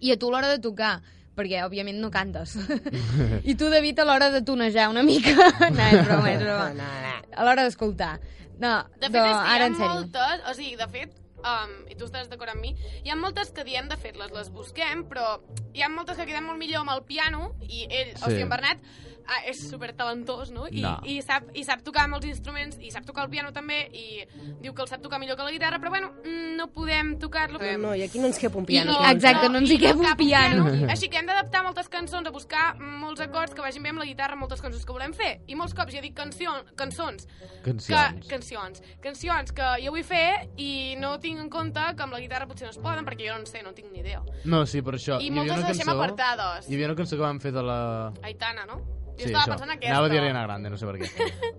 [0.00, 0.98] i a tu a l'hora de tocar,
[1.38, 2.56] perquè òbviament no cantes.
[3.50, 5.34] I tu, David, a l'hora de tonejar una mica.
[5.76, 6.72] no, és broma, és broma.
[6.78, 7.14] No, no.
[7.38, 8.16] A l'hora d'escoltar.
[8.58, 9.94] No, De fet, do, és que ara hi en ha sèrio.
[9.94, 10.46] moltes...
[10.50, 12.72] O sigui, de fet, um, i tu estàs d'acord amb mi,
[13.04, 15.36] hi ha moltes que diem de fer-les, les busquem, però
[15.76, 18.22] hi ha moltes que queden molt millor amb el piano, i ell, sí.
[18.24, 18.82] o sigui, en Bernat,
[19.28, 20.66] ah, és super talentós, no?
[20.70, 20.96] I, No.
[21.04, 24.24] i, sap, I sap tocar molts instruments, i sap tocar el piano també, i
[24.62, 27.58] diu que el sap tocar millor que la guitarra, però bueno, mm, no podem tocar-lo.
[27.58, 28.92] No, no, i aquí no ens cap un I, piano.
[28.92, 29.14] no, aquí.
[29.16, 30.66] exacte, no ens hi i cap un cap piano.
[30.90, 34.06] Així que hem d'adaptar moltes cançons, a buscar molts acords que vagin bé amb la
[34.08, 35.40] guitarra, moltes cançons que volem fer.
[35.46, 37.28] I molts cops jo dic canció, cançons,
[37.64, 37.86] Cancions.
[38.24, 42.20] que, cancions, cancions que jo vull fer i no tinc en compte que amb la
[42.20, 44.22] guitarra potser no es poden perquè jo no en sé, no tinc ni idea.
[44.44, 45.20] No, sí, per això.
[45.20, 46.68] I moltes les deixem cançó- apartades.
[46.70, 48.12] Hi havia una cançó que vam fer de la...
[48.22, 48.80] Aitana, no?
[49.18, 49.50] Jo Sí, estava això.
[49.50, 49.90] pensant en aquesta.
[49.96, 51.08] Anava a dir Ariana Grande, no sé per què.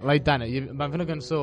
[0.02, 0.48] La Aitana.
[0.48, 1.41] I vam fer una cançó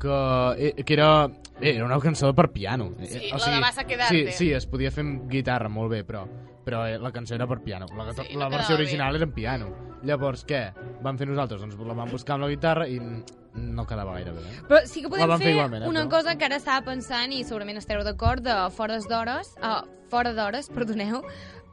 [0.00, 1.26] que, eh, que era,
[1.60, 2.92] eh, era una cançó per piano.
[3.02, 4.32] Sí, Eh, la de Vas a Sí, quedarte.
[4.32, 6.26] sí, es podia fer amb guitarra molt bé, però,
[6.64, 7.86] però eh, la cançó era per piano.
[7.96, 9.74] La, Sí, la no versió original era en piano.
[10.02, 10.72] Llavors, què?
[11.02, 11.60] Vam fer nosaltres?
[11.60, 14.40] Doncs la vam buscar amb la guitarra i no quedava gaire bé.
[14.40, 14.62] Eh?
[14.68, 17.32] Però sí que podem fer fer igualment, eh, una però- cosa que ara estava pensant
[17.32, 21.24] i segurament estareu d'acord, de fora d'hores, uh, fora d'hores, perdoneu,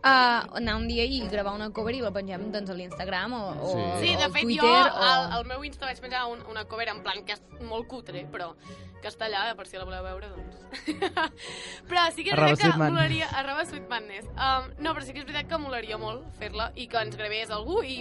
[0.06, 3.44] uh, anar un dia i gravar una cover i la pengem doncs, a l'Instagram o,
[3.52, 3.86] o, Sí.
[4.06, 5.06] Sí, de o al fet, Twitter jo o...
[5.12, 8.26] al, al meu Insta vaig penjar un, una cover en plan que és molt cutre,
[8.32, 8.54] però
[9.06, 10.62] castellà, per si la voleu veure, doncs.
[11.90, 13.28] però sí que és Arroba veritat que molaria...
[13.38, 14.30] Arroba Sweet Madness.
[14.34, 17.54] Um, no, però sí que és veritat que molaria molt fer-la i que ens gravés
[17.54, 18.00] algú i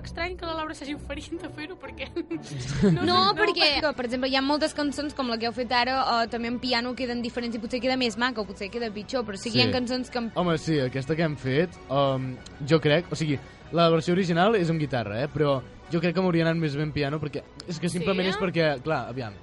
[0.00, 2.08] que estrany que la Laura s'hagi oferit de fer-ho, perquè...
[2.96, 5.72] No, no sé, perquè, per exemple, hi ha moltes cançons com la que heu fet
[5.76, 8.90] ara, o també en piano queden diferents i potser queda més maca o potser queda
[8.94, 9.76] pitjor, però sí que hi ha Sí.
[9.76, 10.24] cançons que...
[10.34, 12.32] Home, sí, aquesta que hem fet, um,
[12.68, 13.10] jo crec...
[13.12, 13.38] O sigui,
[13.72, 15.28] la versió original és amb guitarra, eh?
[15.32, 15.60] Però
[15.92, 17.44] jo crec que m'hauria anat més ben piano, perquè...
[17.68, 18.34] És que simplement Sí?
[18.34, 19.36] és perquè, clar, aviam,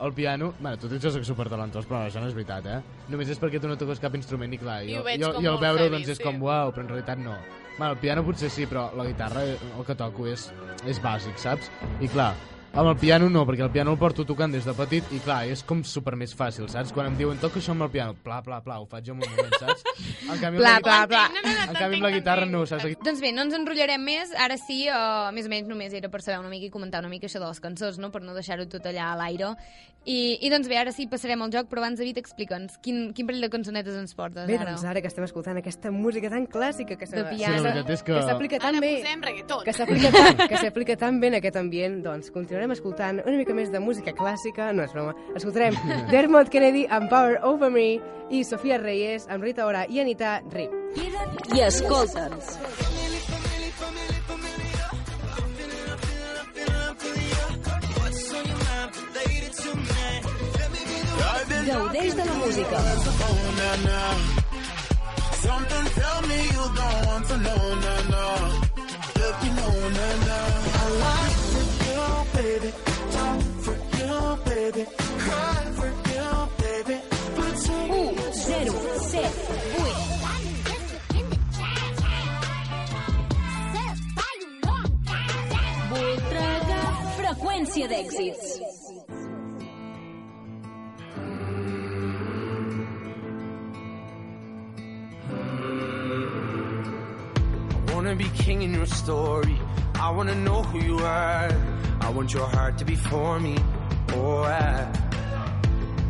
[0.00, 0.54] el piano...
[0.58, 2.80] Bueno, tu ets que supertalentós, però això no és veritat, eh?
[3.12, 5.84] Només és perquè tu no toques cap instrument i, clar, I jo, jo, molt veure
[5.86, 6.24] heavy, doncs, és sí.
[6.24, 7.36] com, uau, però en realitat no.
[7.78, 10.50] Bueno, el piano potser sí, però la guitarra, el que toco és,
[10.90, 11.70] és bàsic, saps?
[12.04, 12.34] I clar,
[12.72, 15.40] amb el piano no, perquè el piano el porto tocant des de petit i clar,
[15.50, 16.92] és com super més fàcil, saps?
[16.94, 19.24] Quan em diuen toca això amb el piano, pla, pla, pla, ho faig jo en
[19.24, 19.82] un moment, saps?
[20.30, 22.86] En canvi, amb Pla, la guitarra, pla, no, en canvi amb la guitarra no, saps?
[23.02, 26.22] Doncs bé, no ens enrotllarem més, ara sí, uh, més o menys només era per
[26.22, 28.12] saber una mica i comentar una mica això de les cançons, no?
[28.14, 29.56] per no deixar-ho tot allà a l'aire.
[30.08, 33.26] I, I doncs bé, ara sí passarem al joc, però abans David, explica'ns quin, quin
[33.28, 34.70] parell de cançonetes ens portes Bé, ara.
[34.70, 37.58] doncs ara que estem escoltant aquesta música tan clàssica que piano.
[37.60, 39.64] Sí, que- que s'aplica tan Ara bé posem reggaeton.
[39.66, 42.30] que s'aplica tan, que s'aplica tan bé en aquest ambient, doncs
[42.60, 45.76] continuarem escoltant una mica més de música clàssica, no és broma, escoltarem
[46.12, 50.74] Dermot Kennedy amb Power Over Me i Sofia Reyes amb Rita Ora i Anita Rip.
[51.54, 52.58] I escolta'ns.
[61.70, 62.78] Gaudeix de la música.
[65.40, 68.60] Something tell me you don't want to know, nah, nah.
[69.16, 70.60] Let me know, nah, nah.
[71.02, 71.39] I you,
[72.42, 72.72] baby.
[73.14, 74.16] Want for you,
[74.48, 74.84] baby.
[75.24, 76.28] Cry for you,
[76.62, 76.96] baby.
[77.36, 79.32] But take 1, 0, 7,
[79.76, 79.94] 8.
[85.90, 86.82] Voltregà,
[87.18, 88.46] freqüència d'èxits.
[97.72, 99.58] I wanna be king in your story.
[100.00, 101.50] I wanna know who you are.
[102.00, 103.56] I want your heart to be for me.
[104.14, 104.90] Oh, I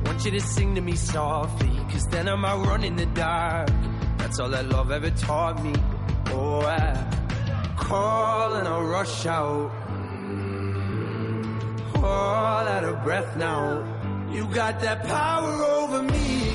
[0.04, 1.72] want you to sing to me softly.
[1.90, 3.68] Cause then I might run in the dark.
[4.18, 5.74] That's all that love ever taught me.
[6.26, 9.72] Oh, I call and I'll rush out.
[11.96, 13.82] All out of breath now.
[14.30, 16.49] You got that power over me.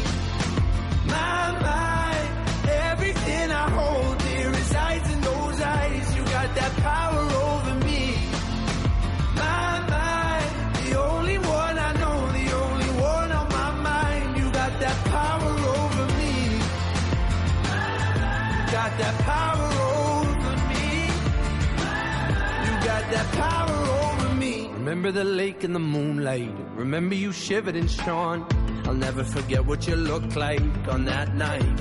[24.96, 26.56] Remember the lake in the moonlight.
[26.74, 28.48] Remember you shivered and shone.
[28.86, 31.76] I'll never forget what you looked like on that night.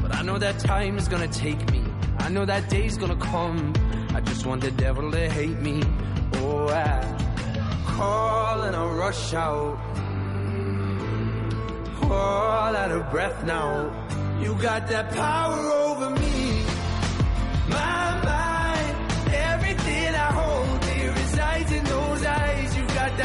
[0.00, 1.84] But I know that time is gonna take me.
[2.18, 3.74] I know that day's gonna come.
[4.14, 5.82] I just want the devil to hate me.
[6.36, 7.04] Oh, I
[7.88, 9.78] call and I rush out.
[12.04, 13.92] All out of breath now.
[14.40, 16.31] You got that power over me.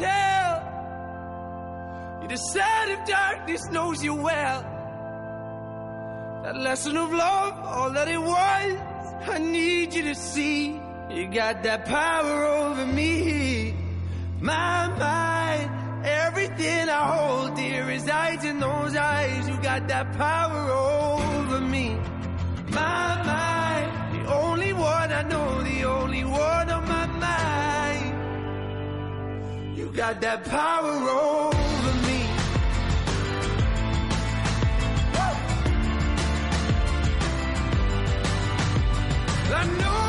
[0.00, 0.52] tell.
[2.22, 4.62] You decide if darkness knows you well.
[6.42, 8.70] That lesson of love, all that it was,
[9.28, 10.80] I need you to see.
[11.10, 13.74] You got that power over me.
[14.40, 19.48] My mind, everything I hold dear resides in those eyes.
[19.48, 21.98] You got that power over me.
[22.68, 23.59] My mind,
[29.90, 32.20] You got that power over me.
[39.52, 39.99] I know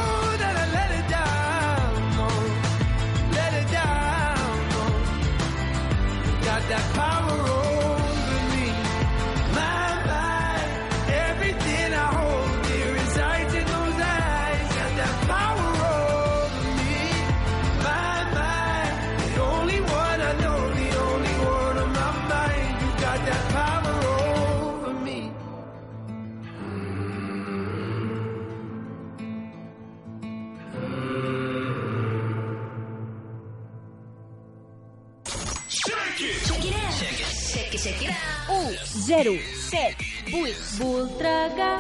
[37.82, 39.96] 0 7
[40.32, 41.80] 8 Voltregà.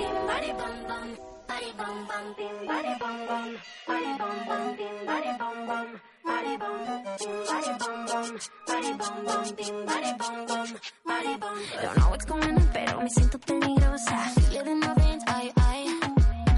[11.81, 14.17] Don't know what's going on, pero me siento peligrosa.
[14.49, 15.85] Feel it in my veins, ay, ay.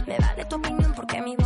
[0.07, 1.42] Me vale tu opinión porque mi boca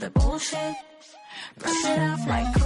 [0.00, 0.74] the bullshit.
[1.58, 2.59] Brush it off like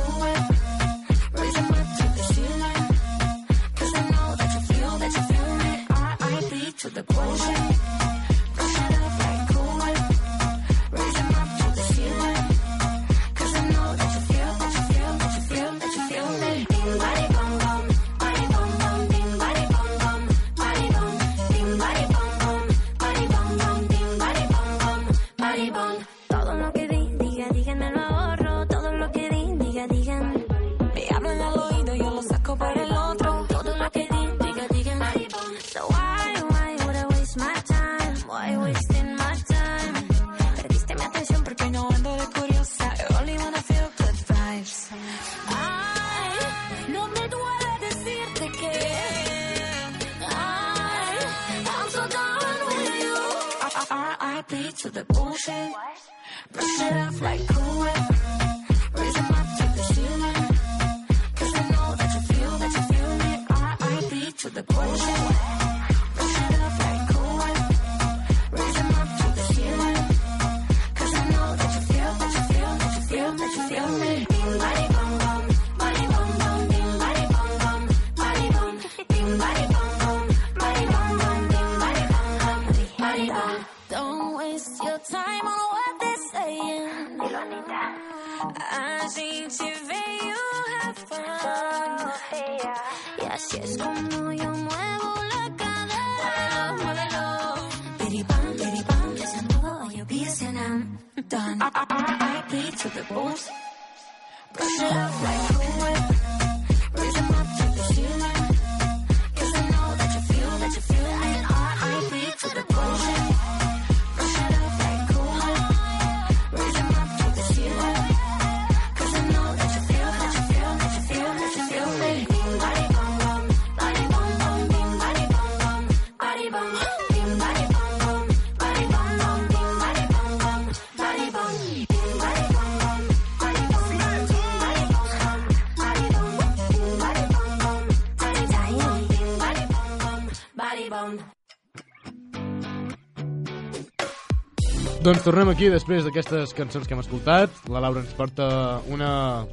[145.14, 147.52] Doncs tornem aquí després d'aquestes cançons que hem escoltat.
[147.70, 149.44] La Laura ens porta una...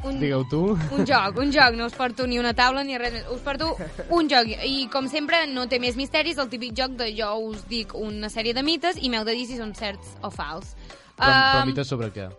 [0.00, 0.60] Un- Digue-ho tu.
[0.96, 3.74] Un joc, un joc, no us porto ni una taula ni res més, us porto
[4.16, 7.66] un joc i com sempre no té més misteris, el típic joc de jo us
[7.68, 10.72] dic una sèrie de mites i m'heu de dir si són certs o fals.
[11.20, 12.30] Però, però Um, mites sobre què?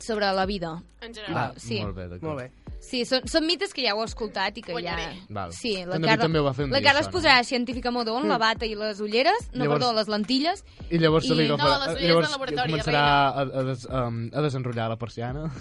[0.00, 0.74] sobre la vida.
[1.00, 1.34] En general.
[1.56, 1.80] Va, sí.
[1.80, 2.22] Molt bé, d'acord.
[2.28, 2.50] Molt bé.
[2.80, 5.04] Sí, són, són mites que ja heu escoltat i que Guanyaré.
[5.12, 5.26] ja...
[5.36, 5.52] Val.
[5.52, 7.12] Sí, la En David Carla, també ho va fer un la dia, Carla es això,
[7.12, 7.18] no?
[7.18, 10.98] posarà científica modó amb la bata i les ulleres, no, Llavors- perdó, les lentilles, I
[10.98, 11.62] llavors se li I- agafa...
[11.68, 15.50] No, les ulleres llavors començarà a, a, des, um, a desenrotllar la persiana.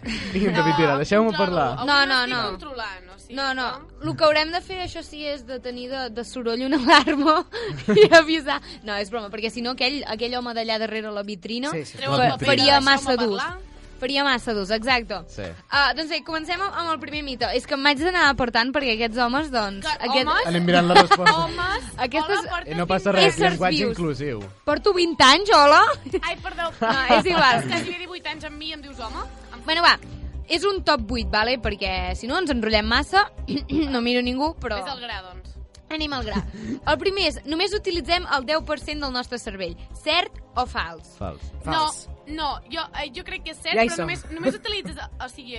[0.00, 1.84] I en David dirà, deixeu-me parlar.
[1.84, 2.38] No, no, no.
[2.54, 3.66] controlant, o sigui, No, no.
[4.00, 7.34] El que haurem de fer, això sí, és de tenir de, de soroll una alarma
[8.00, 8.62] i avisar.
[8.86, 11.98] No, és broma, perquè si no aquell, aquell home d'allà darrere la vitrina Sí, sí.
[12.46, 13.42] Faria massa durs.
[14.00, 15.18] Faria massa durs, exacte.
[15.28, 15.44] Sí.
[15.68, 17.48] Uh, doncs bé, comencem amb el primer mite.
[17.56, 19.84] És que em vaig d'anar apartant perquè aquests homes, doncs...
[19.84, 20.26] Que aquest...
[20.30, 20.46] homes?
[20.48, 21.34] Anem mirant la resposta.
[21.44, 23.92] Homes, Aquestes- hola, I no passa 15 res, llenguatge vius.
[23.92, 24.40] inclusiu.
[24.64, 25.82] Porto 20 anys, hola?
[26.22, 26.70] Ai, perdó.
[26.80, 27.60] No, és igual.
[27.60, 29.26] És que jo 18 anys amb mi i em dius home?
[29.52, 29.98] Em Bueno, va,
[30.48, 31.58] és un top 8, vale?
[31.60, 33.26] perquè si no ens enrotllem massa,
[33.92, 34.80] no miro ningú, però...
[34.80, 35.59] Ves al gra, doncs.
[35.90, 36.38] Anem al gra.
[36.86, 39.74] El primer és, només utilitzem el 10% del nostre cervell.
[40.04, 41.16] Cert o fals?
[41.18, 41.42] Fals.
[41.64, 42.04] Fals.
[42.28, 44.06] No, no, jo, eh, jo crec que és cert, Ja hi però som.
[44.06, 45.00] només, només utilitzes...
[45.18, 45.58] O sigui,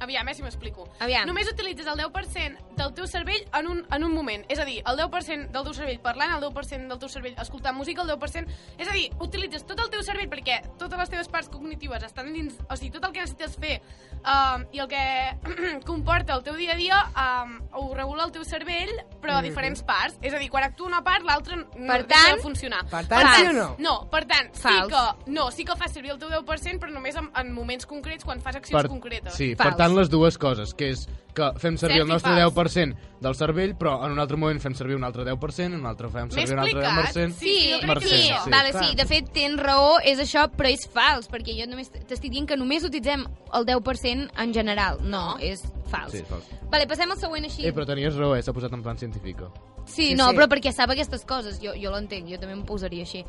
[0.00, 0.88] aviam, eh, si m'explico.
[1.00, 1.26] Aviam.
[1.26, 4.44] Només utilitzes el 10% del teu cervell en un, en un moment.
[4.48, 7.76] És a dir, el 10% del teu cervell parlant, el 10% del teu cervell escoltant
[7.76, 8.48] música, el 10%...
[8.78, 12.32] És a dir, utilitzes tot el teu cervell perquè totes les teves parts cognitives estan
[12.32, 12.54] dins...
[12.70, 13.80] O sigui, tot el que necessites fer
[14.22, 15.02] um, i el que
[15.88, 18.92] comporta el teu dia a dia um, ho regula el teu cervell,
[19.22, 20.18] però a diferents parts.
[20.22, 22.82] És a dir, quan actua una part, l'altra no Per deixa tant- de funcionar.
[22.90, 23.68] Per tant, sí o no?
[23.82, 24.88] No, per tant, sí Fals.
[24.92, 28.24] que, no, sí que fas servir el teu 10%, però només en, en moments concrets,
[28.24, 29.34] quan fas accions concretes.
[29.34, 29.64] Sí, Fals.
[29.70, 31.06] per tant, les dues coses, que és
[31.38, 32.54] que fem servir Cert el nostre fals.
[32.56, 35.86] 10% del cervell, però en un altre moment fem servir un altre 10%, en un
[35.86, 37.14] altre fem servir un altre explicat?
[37.14, 37.36] 10%.
[37.38, 38.22] Sí, Sí, sí, sí.
[38.26, 38.50] sí.
[38.50, 38.84] vale, Clar.
[38.84, 42.48] sí, de fet tens raó, és això, però és fals, perquè jo només t'estic dient
[42.48, 43.22] que només utilitzem
[43.54, 44.98] el 10% en general.
[45.02, 45.62] No, és
[45.92, 46.10] fals.
[46.12, 46.50] Sí, és fals.
[46.72, 47.64] Vale, passem al següent així.
[47.66, 48.42] Eh, però tenies raó, eh?
[48.42, 49.38] S'ha posat en plan científic.
[49.86, 50.36] Sí, Sí, no, sí.
[50.36, 53.22] però perquè sap aquestes coses, jo, jo l'entenc, jo també em posaria així.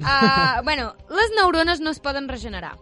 [0.00, 2.76] Uh, bueno, les neurones no es poden regenerar.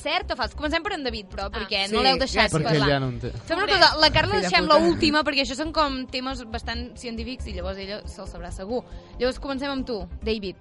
[0.00, 0.54] Cert o fals?
[0.56, 2.50] Comencem per en David, però, perquè Sí, no l'heu deixat.
[2.52, 2.88] Perquè parlar.
[2.88, 3.30] ja no en té.
[3.48, 7.46] Fem una cosa, la Carla Filla deixem l'última, perquè això són com temes bastant científics
[7.50, 8.82] i llavors ella se'l sabrà segur.
[9.20, 10.56] Llavors comencem amb tu, David.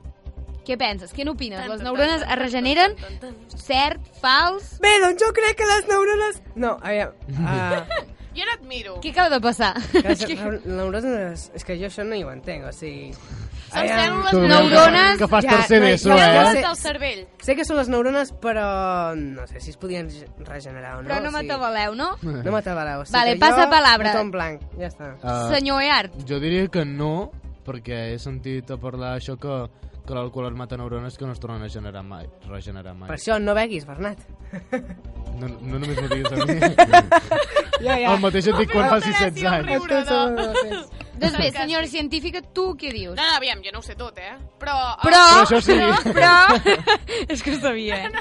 [0.67, 1.13] Què penses?
[1.15, 1.65] Què n'opines?
[1.71, 2.93] Les neurones es regeneren?
[3.55, 4.03] Cert?
[4.21, 4.75] Fals?
[4.83, 6.41] Bé, doncs jo crec que les neurones...
[6.55, 7.15] No, aviam...
[7.33, 8.05] Uh,
[8.37, 8.93] Jo no et miro.
[9.01, 9.71] Què acaba de passar?
[9.91, 11.47] que les neurones...
[11.57, 13.09] És que jo això no hi ho entenc, o sigui...
[13.69, 16.37] Són aviam, cèl·lules Tu, Neurones, Que fas ja, tercer no, d'ESO, ja, eh?
[16.39, 17.19] Cèl·lules del cervell.
[17.45, 18.67] Sé que són les neurones, però
[19.15, 20.09] no sé si es podien
[20.47, 21.09] regenerar o no.
[21.09, 22.11] Però no m'atabaleu, no?
[22.23, 23.03] No m'atabaleu.
[23.03, 24.15] O sigui Vale, passa jo, palabra.
[24.21, 25.13] en blanc, ja està.
[25.21, 26.17] Uh, Senyor Eart.
[26.29, 27.31] Jo diria que no,
[27.67, 29.59] perquè he sentit a parlar això que,
[30.07, 32.25] que l'alcohol es mata neurones que no es tornen a generar mai.
[32.49, 33.07] Regenerar mai.
[33.11, 34.17] Per això no beguis, Bernat.
[35.39, 36.57] No, no només m'ho diguis a mi.
[37.79, 38.09] Ja, ja.
[38.11, 39.69] El mateix et dic quan faci 16 anys.
[39.69, 40.79] riure.
[41.19, 43.15] Doncs bé, senyora científica, tu què dius?
[43.17, 44.35] No, no, aviam, jo no ho sé tot, eh?
[44.61, 44.75] Però...
[45.03, 45.75] Però, Però això sí.
[45.75, 46.87] però, però...
[47.35, 48.11] és que ho sabia, eh?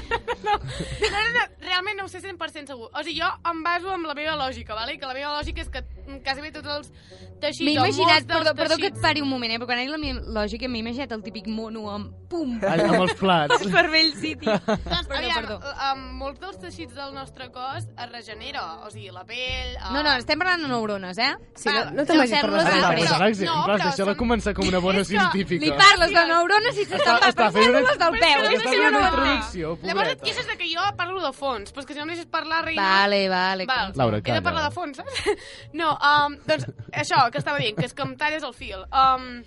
[0.44, 2.90] No, no, no, realment no ho sé 100% segur.
[2.92, 4.98] O sigui, jo em baso amb la meva lògica, vale?
[4.98, 5.84] que la meva lògica és que
[6.24, 6.92] quasi bé tots els
[7.38, 7.64] teixits...
[7.66, 9.58] M'he imaginat, molts dels perdó, perdó que et teixits- pari un moment, eh?
[9.60, 12.82] però quan he dit la meva lògica m'he imaginat el típic mono amb pum, Ai,
[12.84, 13.62] amb els plats.
[13.72, 14.48] cervell city.
[14.48, 15.58] Doncs, Perdó, aviam, perdó.
[15.90, 19.76] amb molts dels teixits del nostre cos es regenera, o sigui, la pell...
[19.76, 21.30] eh, No, no, estem parlant de neurones, eh?
[21.56, 23.38] Sí, no, no te'n vagis per les cèl·lules Està, després.
[23.38, 25.64] posant No, però deixa-la són- començar com una bona científica.
[25.64, 28.20] Li parles de neurones i fent una- cèl·lules del peu.
[28.22, 29.86] Però és Està que fent una no ho introducció, entenc.
[29.88, 30.24] Llavors et pobreta.
[30.24, 32.64] queixes de que jo parlo de fons, però és que si no em deixes parlar,
[32.64, 32.82] reina...
[32.82, 33.66] Vale, vale.
[33.66, 33.92] Val.
[33.94, 34.42] Laura, He de calla.
[34.42, 35.12] parlar de fons, saps?
[35.72, 38.78] No, um, doncs això que estava dient, que és que em talles el fil.
[38.92, 39.42] Um,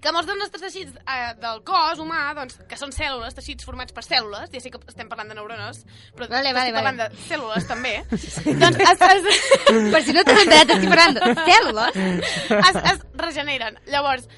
[0.00, 3.94] que molts dels nostres teixits eh, del cos humà, doncs, que són cèl·lules, teixits formats
[3.96, 5.80] per cèl·lules, ja sé que estem parlant de neurones,
[6.14, 7.08] però Vale, vale, estic parlant vale.
[7.10, 7.94] de cèl·lules també,
[8.62, 9.52] doncs es, es,
[9.94, 12.00] Per si no t'has enterat, estic parlant de cèl·lules.
[12.60, 13.78] es, es regeneren.
[13.90, 14.28] Llavors,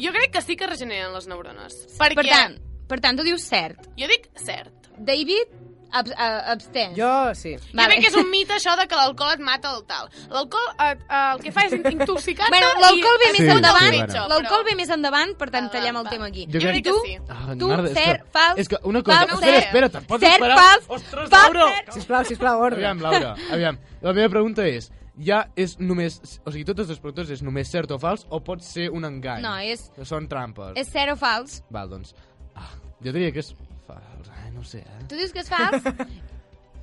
[0.00, 1.80] jo crec que sí que regeneren les neurones.
[1.98, 2.58] Perquè Per tant,
[2.90, 3.90] per tant, tu dius cert.
[3.98, 4.76] jo dic cert.
[5.00, 5.48] David,
[5.92, 6.96] ab uh, abstens.
[6.98, 7.56] Jo, sí.
[7.58, 10.10] Jo crec que és un mite això de que l'alcohol et mata el tal.
[10.30, 14.00] L'alcohol eh, eh, el que fa és intoxicar-te Bueno, l'alcohol ve més Sí, endavant, sí,
[14.04, 14.26] bueno.
[14.34, 16.46] l'alcohol ve més endavant, per tant, tallem el tema aquí.
[16.52, 17.16] Jo Jo crec que tu, sí.
[17.28, 19.18] Ah, tu, merda, cert, que- fals, És que una cosa...
[19.26, 20.56] fals, espera, espera, te'n pots Cert, esperar?
[20.62, 21.92] fals, Ostres, fals, Laura!
[21.98, 22.80] Sisplau, sisplau, ordre.
[22.84, 23.78] Aviam, Laura, aviam.
[24.02, 26.20] La meva pregunta és, ja és només...
[26.46, 29.42] O sigui, totes les preguntes és només cert o fals o pot ser un engany?
[29.44, 30.72] No, és, Que són trampes.
[30.80, 31.62] és cert o fals.
[31.70, 32.14] Val, doncs...
[32.54, 32.70] Ah,
[33.04, 33.52] jo diria que és
[33.86, 34.30] fals.
[34.60, 35.04] No sé, eh?
[35.08, 35.86] Tu dius que és fals?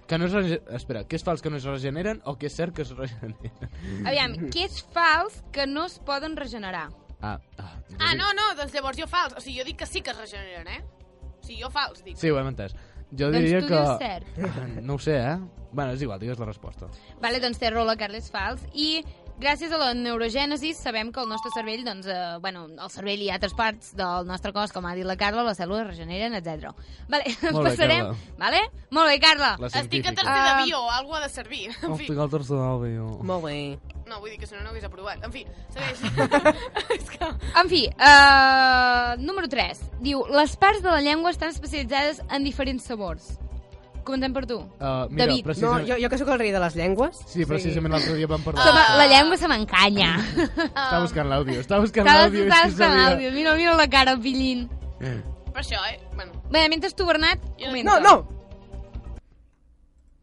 [0.07, 0.61] Que no es rege...
[0.71, 3.57] Espera, que és fals que no es regeneren o que és cert que es regeneren?
[4.07, 6.85] Aviam, què és fals que no es poden regenerar?
[7.19, 9.35] Ah, ah, jo Ah, no, no, doncs llavors jo fals.
[9.35, 10.79] O sigui, jo dic que sí que es regeneren, eh?
[11.27, 12.15] O sigui, jo fals, dic.
[12.21, 12.77] Sí, ho hem entès.
[13.11, 13.81] Jo Doncs diria tu que...
[13.83, 14.39] dius cert.
[14.47, 15.35] Ah, No ho sé, eh?
[15.73, 16.87] Bueno, és igual, digues la resposta.
[17.19, 18.63] Vale, doncs té raó la Carla, és fals.
[18.79, 19.03] I
[19.41, 23.29] gràcies a la neurogènesi sabem que el nostre cervell, doncs, eh, bueno, el cervell i
[23.33, 26.73] altres parts del nostre cos, com ha dit la Carla, les cèl·lules regeneren, etc.
[27.09, 28.03] Vale, Molt bé, passarem...
[28.07, 28.33] Carla.
[28.41, 28.63] Vale?
[28.97, 29.51] Molt bé, Carla.
[29.61, 31.69] La Estic a tercer de bio, o alguna ha de servir.
[31.71, 33.09] En fi, Estic al tercer d'àudio.
[33.23, 33.57] Molt bé.
[34.07, 35.23] no, vull dir que si no, no hagués aprovat.
[35.23, 35.43] En fi,
[35.75, 36.05] segueix.
[36.97, 37.31] És que...
[37.61, 39.83] En fi, uh, número 3.
[40.05, 43.35] Diu, les parts de la llengua estan especialitzades en diferents sabors.
[44.07, 44.55] Comencem per tu.
[44.57, 45.41] Uh, mira, David.
[45.43, 45.87] No, precisament...
[45.89, 47.17] jo, jo que sóc el rei de les llengües...
[47.27, 48.73] Sí, precisament l'altre dia vam Se parlar.
[48.77, 50.13] me- La llengua se m'encanya.
[50.85, 52.45] Està buscant l'àudio, està buscant l'àudio.
[52.47, 53.33] que buscant l'àudio.
[53.35, 54.69] Mira, mira la cara, el pillín.
[55.01, 55.99] Per això, eh?
[56.15, 57.99] Bueno, Bé, mentre tu, Bernat, comenta.
[57.99, 58.15] No, no!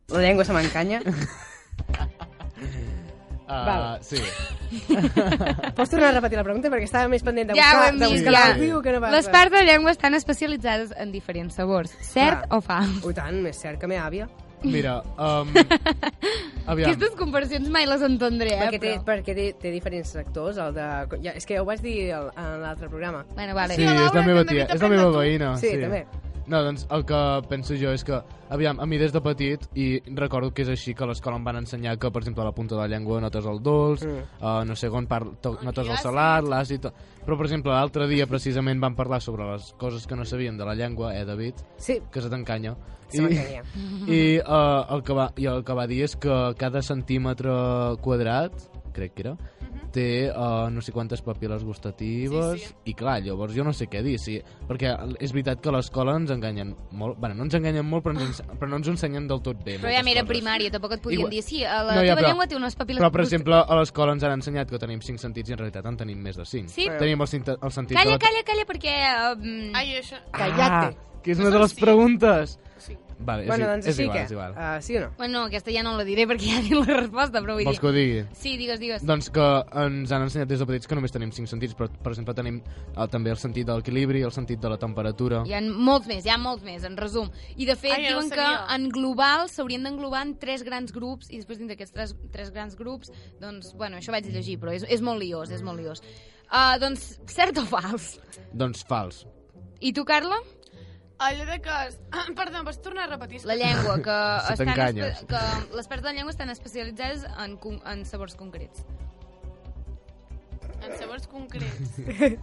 [0.09, 1.03] La llengua se m'encanya.
[3.45, 3.99] Uh, Val.
[4.01, 4.17] sí.
[5.77, 6.71] Pots tornar a repetir la pregunta?
[6.73, 8.47] Perquè estava més pendent de Ja ho buscar, hem de vist, buscar ja.
[8.55, 9.13] l'àudio que no pas...
[9.13, 11.93] Les parts de llengua estan especialitzades en diferents sabors.
[12.01, 12.49] Cert Clar.
[12.57, 13.05] o fals?
[13.05, 14.29] Ui, tant, més cert que meva àvia.
[14.65, 15.51] Mira, um,
[16.73, 16.89] aviam.
[16.89, 18.61] Aquestes comparacions mai les entendré, eh?
[18.63, 19.05] perquè té, Però...
[19.11, 20.87] perquè té, té diferents sectors, el de...
[21.27, 23.27] Ja, és que ja ho vaig dir al- en l'altre programa.
[23.37, 23.77] Bueno, vale.
[23.77, 25.53] Sí, Sí, és la meva tia, és la meva veïna.
[25.61, 26.07] Sí, també.
[26.47, 27.19] No, doncs el que
[27.49, 28.19] penso jo és que,
[28.53, 31.45] aviam, a mi des de petit, i recordo que és així, que a l'escola em
[31.45, 34.45] van ensenyar que, per exemple, a la punta de la llengua notes el dolç, Mm.
[34.45, 36.03] uh, no sé on par to- notes el l'àcid.
[36.03, 36.91] salat, l'àcid...
[37.25, 40.65] Però, per exemple, l'altre dia precisament van parlar sobre les coses que no sabien de
[40.67, 41.55] la llengua, eh, David?
[41.79, 42.77] Sí, Que se t'encanya.
[43.09, 43.63] se m'encanya.
[44.07, 47.51] I, uh, el, que va, I el que va dir és que cada centímetre
[48.03, 48.53] quadrat,
[48.95, 49.35] crec que era,
[49.95, 52.75] té uh, no sé quantes papil·les gustatives Sí, sí.
[52.91, 54.39] i clar, llavors jo no sé què dir sí,
[54.69, 58.15] perquè és veritat que a l'escola ens enganyen molt, bueno, no ens enganyen molt però,
[58.17, 60.25] ens, ens- però no ens ensenyen del tot bé Però ja coses.
[60.31, 62.57] primària, tampoc et podien Igual- dir, sí, a la No, ja, teva però- llengua té
[62.57, 63.03] unes papil·les...
[63.03, 65.87] però per exemple a l'escola ens han ensenyat que tenim 5 sentits i en realitat
[65.87, 66.89] en tenim més de 5 Sí?
[66.99, 68.95] tenim el, cint- el sentit Calla, calla, calla, perquè...
[69.35, 70.17] Um, Ai, això...
[70.33, 70.97] Callate.
[70.99, 72.97] Ah, que és una de les preguntes Sí.
[73.19, 74.25] Vale, és, bueno, i- doncs és així igual, que...
[74.25, 74.53] és igual.
[74.57, 75.11] Uh, sí o no?
[75.19, 77.69] Bueno, no, aquesta ja no la diré perquè ja he dit la resposta, però vull
[77.69, 78.05] vols que ho dir...
[78.09, 78.37] digui?
[78.41, 79.05] Sí, digues, digues.
[79.07, 79.47] Doncs que
[79.85, 82.61] ens han ensenyat des de petits que només tenim 5 sentits, però per exemple tenim
[82.65, 85.45] eh, també el sentit de l'equilibri, el sentit de la temperatura.
[85.47, 87.31] Hi ha molts més, hi ha molts més, en resum.
[87.57, 90.93] I de fet Ai, jo no diuen que en global s'haurien d'englobar en tres grans
[90.93, 94.73] grups i després dins d'aquests tres, tres grans grups, doncs, bueno, això vaig llegir, però
[94.75, 96.03] és, és molt liós, és molt liós.
[96.45, 98.19] Uh, doncs, cert o fals?
[98.53, 99.25] Doncs fals.
[99.81, 100.37] I tu, Carla?
[101.19, 101.71] Allò de que...
[102.35, 103.45] Perdó, em vas tornar a repetir?
[103.47, 104.17] La llengua, que,
[104.49, 108.35] Se estan espe- que les parts de la llengua estan especialitzades en, con- en sabors
[108.35, 108.85] concrets.
[110.83, 111.99] En sabors concrets.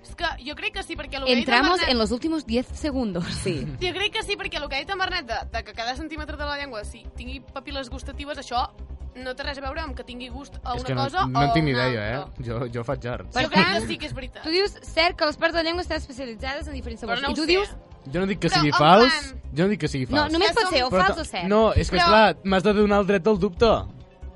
[0.00, 2.46] És que jo crec que sí, perquè el que el Entramos Bernat- en los últimos
[2.46, 3.24] 10 segundos.
[3.44, 3.66] Sí.
[3.82, 5.94] Jo crec que sí, perquè el que ha dit en Bernat de, de que cada
[5.94, 8.62] centímetre de la llengua si tingui papil·les gustatives, això
[9.20, 11.26] no té res a veure amb que tingui gust a és una que no, cosa
[11.28, 12.32] no o en tinc ni idea, altra.
[12.40, 12.46] eh?
[12.48, 13.34] Jo, jo faig arts.
[13.36, 14.42] Per jo crec tant, que sí que és veritat.
[14.42, 17.20] Tu dius, cert, que les parts de la llengua estan especialitzades en diferents sabors.
[17.20, 17.52] Però no I tu ho sé.
[17.52, 17.76] dius,
[18.06, 20.16] Jo no dic que Però, sigui en fals, plan- jo no dic que sigui no,
[20.22, 20.32] fals.
[20.32, 21.48] només Ja pot ser o Però fals o cert.
[21.48, 23.72] No, és que, Però- clar, m'has de donar el dret al dubte.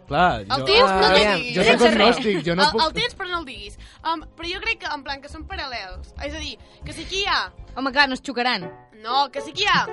[0.07, 1.55] Clar, El jo, tens, però no el diguis.
[1.57, 2.83] jo soc agnòstic, jo no el, puc...
[2.85, 3.79] el tens, però no el diguis.
[4.05, 6.11] Um, però jo crec que, en plan, que són paral·lels.
[6.27, 7.39] És a dir, que si aquí hi ha...
[7.75, 8.69] Home, clar, no es xocaran.
[9.03, 9.87] No, que si aquí hi ha...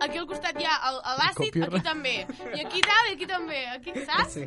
[0.00, 0.74] Aquí al costat hi ha
[1.16, 2.12] l'àcid, aquí també.
[2.52, 3.60] I aquí tal, i aquí també.
[3.72, 4.34] Aquí, saps?
[4.34, 4.44] Sí.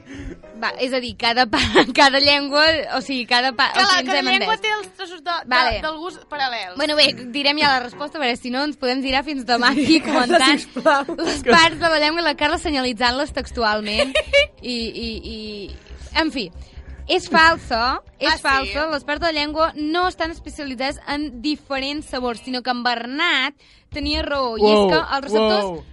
[0.62, 1.58] Va, és a dir, cada, pa,
[2.00, 2.64] cada llengua,
[2.98, 3.52] o sigui, cada...
[3.58, 4.62] Pa, Que o la, sigui, hem llengua entès.
[4.68, 5.80] té els trossos de, de, Vale.
[5.86, 6.76] del gust paral·lels.
[6.78, 10.00] Bueno, bé, direm ja la resposta, perquè si no ens podem girar fins demà aquí
[10.06, 11.18] comentant sisplau.
[11.18, 14.14] les parts de la llengua i la Carla senyalitzant-les textualment.
[14.62, 15.40] I, i, i...
[16.20, 16.50] En fi,
[17.10, 18.44] és falsa, és Ah, sí?
[18.46, 22.84] falsa, les parts de la llengua no estan especialitzades en diferents sabors, sinó que en
[22.86, 23.56] Bernat
[23.92, 25.64] tenia raó, i és que els receptors...
[25.66, 25.86] Wow.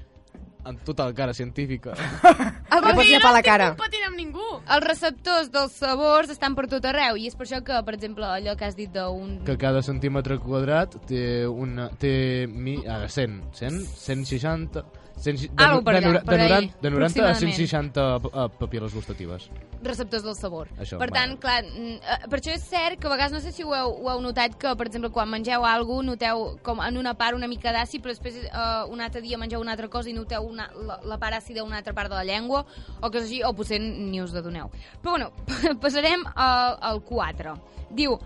[0.67, 1.93] En total cara científica.
[2.75, 3.67] Els, No pots llepar no la cara.
[3.69, 4.47] estic competint amb ningú.
[4.67, 8.27] els receptors dels sabors estan per tot arreu, i és per això que, per exemple,
[8.27, 9.45] allò que has dit d'un...
[9.47, 11.87] que cada centímetre quadrat té una...
[12.03, 14.83] té mi, ara, 100, 100, 160...
[15.17, 17.57] 100, de, Algo per de, allà, per de, ahí, 90, de 90 a aproximadament.
[17.57, 19.49] 160 uh, papil·les gustatives.
[19.87, 20.69] receptors del sabor.
[20.81, 23.63] Això, per tant, clar, eh, per això és cert que a vegades, no sé si
[23.63, 26.99] ho heu, ho heu notat, que, per exemple, quan mengeu alguna cosa, noteu com en
[26.99, 30.11] una part una mica d'àcid, però després eh, un altre dia mengeu una altra cosa
[30.11, 32.65] i noteu una, la, la part àcida a una altra part de la llengua,
[33.01, 34.73] o que és així, o potser ni us adoneu.
[35.03, 35.31] Però bueno,
[35.85, 37.55] passarem al, al 4.
[37.97, 38.19] Diu,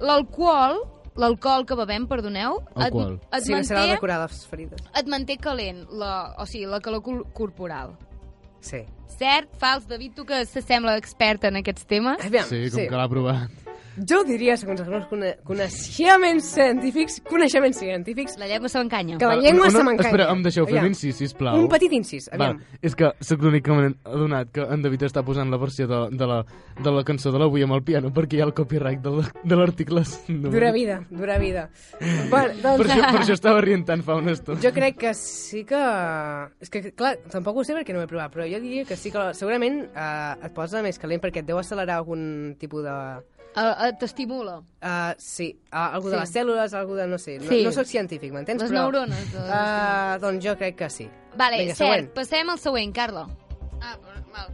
[0.00, 0.82] l'alcohol,
[1.18, 3.18] l'alcohol que bevem, perdoneu, et, Alcohol.
[3.32, 4.82] et, Sí, serà manté, de curar les ferides.
[4.96, 7.96] et manté calent, la, o sigui, la calor cor- corporal.
[8.60, 8.84] Sí.
[9.18, 12.18] Cert, fals, David, tu que s'assembla expert en aquests temes.
[12.24, 13.50] Aviam, Sí, com que l'ha provat.
[14.06, 19.18] Jo diria, segons els meus cone coneixements científics, coneixements científics, La llengua se m'encanya.
[19.18, 20.08] que la llengua una- se m'encanya.
[20.08, 20.84] Espera, em deixeu fer Aviam.
[20.84, 21.56] l'incís, sisplau.
[21.58, 22.58] Un petit incís, aviam.
[22.58, 25.86] Va, és que sóc l'únic que m'he adonat que en David està posant la versió
[25.88, 26.44] de, de, la,
[26.82, 29.32] de la cançó de l'avui amb el piano perquè hi ha el copyright de la-
[29.42, 30.02] de l'article.
[30.28, 30.50] No.
[30.50, 31.70] Dura vida, dura vida.
[32.30, 34.60] bueno, Per doncs, això, per això estava rient tant fa una estona.
[34.60, 35.78] jo crec que sí que...
[36.60, 38.96] És que, clar, tampoc ho sé perquè no ho he provat, però jo diria que
[38.96, 42.94] sí que segurament eh, et posa més calent perquè et deu accelerar algun tipus de...
[43.56, 44.58] Uh, T'estimula.
[44.82, 46.20] Uh, sí, uh, algú de Sí.
[46.20, 47.06] les cèl·lules, algú de...
[47.08, 47.64] no sé, no, Sí.
[47.64, 48.60] no sóc científic, m'entens?
[48.62, 49.32] Les però, neurones.
[49.32, 49.40] De...
[49.40, 51.08] Uh, doncs jo crec que sí.
[51.36, 51.78] vale, vinga, cert.
[51.88, 52.10] següent.
[52.14, 53.26] Passem al següent, Carla.
[53.80, 54.48] Ah, però, mal.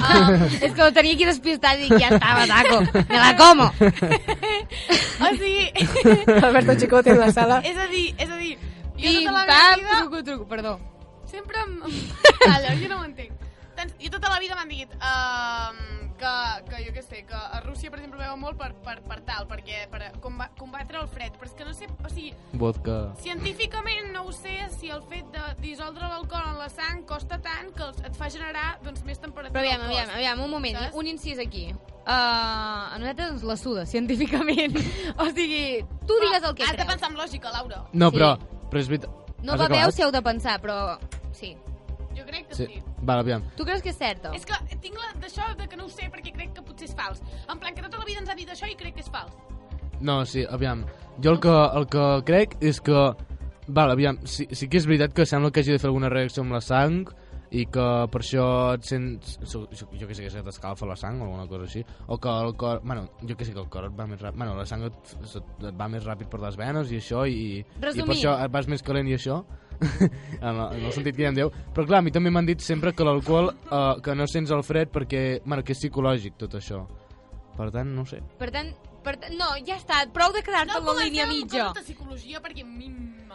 [0.00, 2.80] Ah, és que ho tenia aquí despistat i dic, ja estava, taco.
[3.08, 3.70] Me la como.
[5.18, 5.66] O sigui,
[6.42, 7.58] Alberto Chicote en la sala.
[7.68, 8.54] és a dir, és a dir,
[8.94, 9.98] jo Pim, tota la pam, meva vida...
[9.98, 10.78] truco, truco, perdó.
[11.26, 11.80] Sempre em...
[12.46, 13.32] Calla, jo no ho entenc.
[13.78, 15.70] Tants, jo tota la vida m'han dit uh,
[16.18, 16.30] que,
[16.66, 19.44] que jo què sé, que a Rússia, per exemple, beuen molt per, per, per tal,
[19.50, 22.96] perquè per comba combatre el fred, però és que no sé, o sigui, Vodka.
[23.22, 27.70] científicament no ho sé si el fet de dissoldre l'alcohol en la sang costa tant
[27.76, 30.98] que els, et fa generar doncs, més temperatura Però aviam, aviam, aviam, un moment, Saps?
[30.98, 31.68] un incís aquí.
[32.08, 34.74] Uh, a nosaltres ens la suda, científicament.
[35.22, 36.92] o sigui, tu digues el que Has de creus.
[36.96, 37.84] pensar amb lògica, Laura.
[37.92, 38.16] No, Sí.
[38.18, 38.34] però,
[38.72, 39.34] però és veritat.
[39.44, 40.98] No Has beveu si heu de pensar, però
[41.30, 41.54] sí.
[42.16, 42.66] Jo crec que sí.
[42.66, 42.82] Sí.
[43.02, 43.44] Val, aviam.
[43.56, 44.32] Tu creus que és certa?
[44.34, 46.96] És que tinc la d'això de que no ho sé perquè crec que potser és
[46.98, 47.22] fals.
[47.48, 49.34] En plan, que tota la vida ens ha dit això i crec que és fals.
[50.00, 50.84] No, sí, aviam.
[51.22, 53.08] Jo el que, el que crec és que
[53.68, 56.40] Val, aviam, sí, sí que és veritat que sembla que hagi de fer alguna reacció
[56.40, 57.02] amb la sang
[57.52, 58.46] i que per això
[58.76, 59.34] et sents...
[59.44, 62.32] Jo, jo que sé que se t'escalfa la sang o alguna cosa així, o que
[62.32, 62.80] el cor...
[62.84, 64.40] Bueno, jo que sé que el cor et va més ràpid...
[64.40, 67.62] Bueno, la sang et, et va més ràpid per les venes i això, i, i
[67.76, 68.14] per Resumint.
[68.16, 69.42] això et vas més calent i això,
[70.40, 71.52] en, el, en el sentit que ja em diu.
[71.74, 74.64] Però clar, a mi també m'han dit sempre que l'alcohol, eh, que no sents el
[74.66, 76.84] fred perquè, bueno, que és psicològic tot això.
[77.58, 78.20] Per tant, no sé.
[78.38, 78.70] Per tant,
[79.08, 81.68] per tant, no, ja està, prou de quedar-te No en la línia comencem amb mitja.
[81.80, 82.88] de psicologia perquè a mi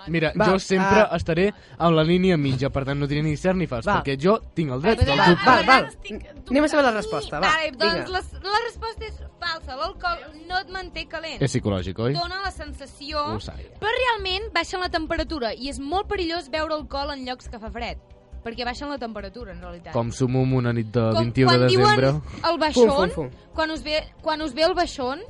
[0.08, 1.16] Mira, Va, jo sempre ah.
[1.16, 4.00] estaré en la línia mitja, per tant no diré ni cert ni fals, Va.
[4.02, 5.46] perquè jo tinc el dret Va, del va, dubte.
[5.46, 5.86] Val, val.
[5.88, 7.52] estic Anem a saber la resposta, va.
[7.54, 9.78] Vale, doncs la, la resposta és falsa.
[9.80, 11.38] L'alcohol no et manté calent.
[11.40, 12.18] És psicològic, oi?
[12.18, 13.22] Dona la sensació...
[13.36, 13.72] Ho sabia.
[13.80, 17.72] Però realment baixen la temperatura i és molt perillós beure alcohol en llocs que fa
[17.72, 18.02] fred.
[18.44, 19.94] Perquè baixen la temperatura, en realitat.
[19.96, 22.12] Com sumum una nit de Com 21 quan de desembre.
[22.12, 23.54] diuen el baixón, Fum, fum, fum.
[23.56, 25.24] Quan, us ve, quan us ve el baixón,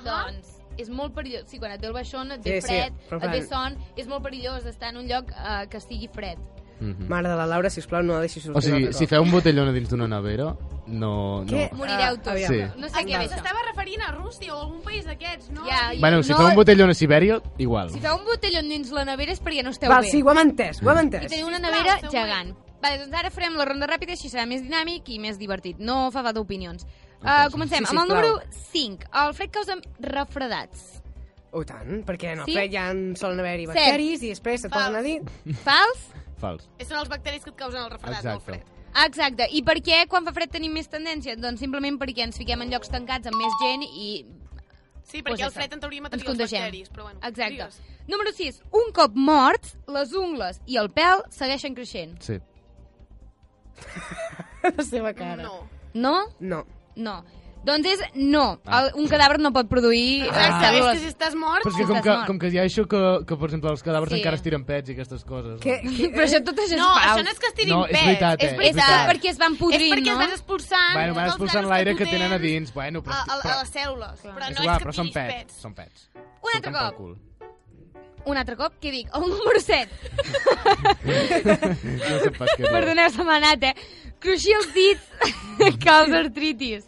[0.00, 0.24] Ahà.
[0.26, 1.44] doncs és molt perillós.
[1.46, 3.76] Sí, quan et ve el baixón, et ve Sí, sí, fred, però et ve son,
[3.96, 6.38] és molt perillós estar en un lloc eh, que estigui fred.
[6.80, 7.06] Mhm.
[7.08, 9.68] Mare de la Laura, sisplau, no la deixis sortir O sigui, si feu un botellón
[9.68, 10.56] a dins d'una nevera,
[10.88, 11.44] no...
[11.44, 11.68] no.
[11.76, 12.28] Morireu Ah, tots.
[12.28, 12.50] aviam.
[12.52, 12.80] Sí.
[12.80, 13.34] No sé A què què és això.
[13.36, 15.64] s'estava referint a Rússia o algun país d'aquests, no?
[15.68, 17.90] Ja, Bueno, si no, feu un botellón a Sibèria, igual.
[17.90, 20.10] Si feu un botellón dins la nevera és perquè no esteu Val, bé.
[20.10, 21.28] sí, ho hem entès, ho hem I entès.
[21.30, 22.56] teniu una nevera feu-ho gegant.
[22.82, 25.78] Vale, doncs ara farem la ronda ràpida, així serà més dinàmic i més divertit.
[25.78, 26.84] No fa falta opinions.
[27.22, 28.40] Uh, comencem Sí, amb el número
[28.72, 29.08] 5.
[29.22, 30.88] El fred causa refredats.
[31.52, 32.54] Oh, tant, perquè no, Sí?
[32.56, 32.68] sí?
[32.72, 34.88] ja en solen haver-hi bacteris i després se't Fals.
[34.88, 35.56] posen a dir...
[35.62, 36.06] Fals?
[36.40, 36.68] Fals.
[36.82, 38.44] Són els bacteris que et causen el refredat Exacte.
[38.46, 38.70] fred.
[39.04, 39.46] Exacte.
[39.52, 41.36] I per què quan fa fred tenim més tendència?
[41.38, 44.08] Doncs simplement perquè ens fiquem en llocs tancats amb més gent i...
[45.04, 45.54] Sí, Pues perquè el això.
[45.60, 46.62] fred en teoria mataria els contagiem.
[46.62, 47.20] bacteris, però bueno.
[47.22, 47.50] Exacte.
[47.52, 47.80] digues.
[48.08, 48.62] Número 6.
[48.72, 52.16] Un cop morts, les ungles i el pèl segueixen creixent.
[52.24, 52.38] Sí.
[54.76, 55.42] la seva cara.
[55.42, 55.68] No.
[55.94, 56.16] No?
[56.40, 56.64] No.
[56.96, 57.22] No.
[57.62, 58.56] Doncs és no.
[58.66, 61.62] El, un cadàver no pot produir Exacte, és que si estàs mort...
[61.62, 62.26] Però és que com, estàs que, mort.
[62.26, 64.18] com que hi ha això que, que per exemple, els cadàvers Sí.
[64.18, 65.60] encara es tiren pets i aquestes coses.
[65.62, 67.06] Que, que, Però això tot això és No, fals.
[67.12, 68.04] això no és que es tirin No, és pets.
[68.08, 68.82] veritat, eh, és és veritat.
[68.82, 69.08] veritat.
[69.12, 70.12] perquè es van És podrint, perquè no?
[70.18, 72.74] es van expulsant Bueno, van expulsant l'aire que tu tenen a dins.
[72.74, 73.14] Bueno, però...
[73.14, 74.16] a, a, però a les cèl·lules.
[74.26, 75.34] Però és no igual, és que però són tiris pets.
[75.38, 75.62] pets.
[75.62, 76.08] Són pets.
[76.42, 76.98] Un altre cop.
[78.26, 79.08] Un altre cop, què dic?
[79.14, 79.88] Número 7.
[81.02, 82.68] No sé pas què.
[82.68, 83.74] Perdoneu, se m'ha anat, eh?
[84.22, 85.02] Cruixir els dits
[85.86, 86.84] causa artritis.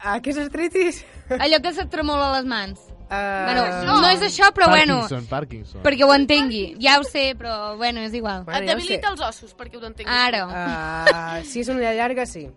[0.00, 0.98] ah, què és artritis?
[1.40, 2.82] Allò que se't tremola les mans.
[3.06, 3.62] Uh, Bueno,
[4.02, 5.82] no és això, però bueno, Parkinson, Parkinson.
[5.84, 6.64] perquè ho entengui.
[6.82, 8.42] Ja ho sé, però bueno, és igual.
[8.44, 9.12] Bueno, Et ja debilita sé.
[9.14, 10.10] els ossos, perquè ho t'entenguis.
[10.10, 10.40] Ara.
[10.50, 12.48] Uh, si és una llarga, sí.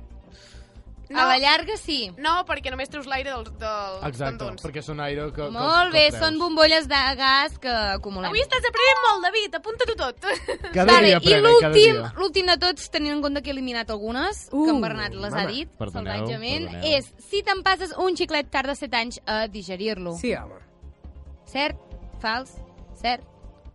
[1.09, 2.11] A la llarga, sí.
[2.21, 4.61] No, perquè només treus l'aire dels, dels Exacte, tendons.
[4.61, 5.41] perquè són aire que...
[5.41, 8.27] que Molt que bé, són bombolles de gas que acumulem.
[8.29, 10.27] Avui estàs aprenent molt, David, apunta-t'ho tot.
[10.75, 13.89] Cada vale, dia I aprenen, cada l'últim, de tots, tenint en compte que he eliminat
[13.89, 15.51] algunes, Uh, que en Bernat les ha mama.
[15.51, 16.97] dit, Perdoneu, salvatgement, perdoneu.
[16.99, 20.13] és si te'n passes un xiclet tarda 7 anys a digerir-lo.
[20.21, 20.61] Sí, home.
[21.49, 21.77] Cert?
[22.21, 22.53] Fals?
[23.01, 23.25] Cert?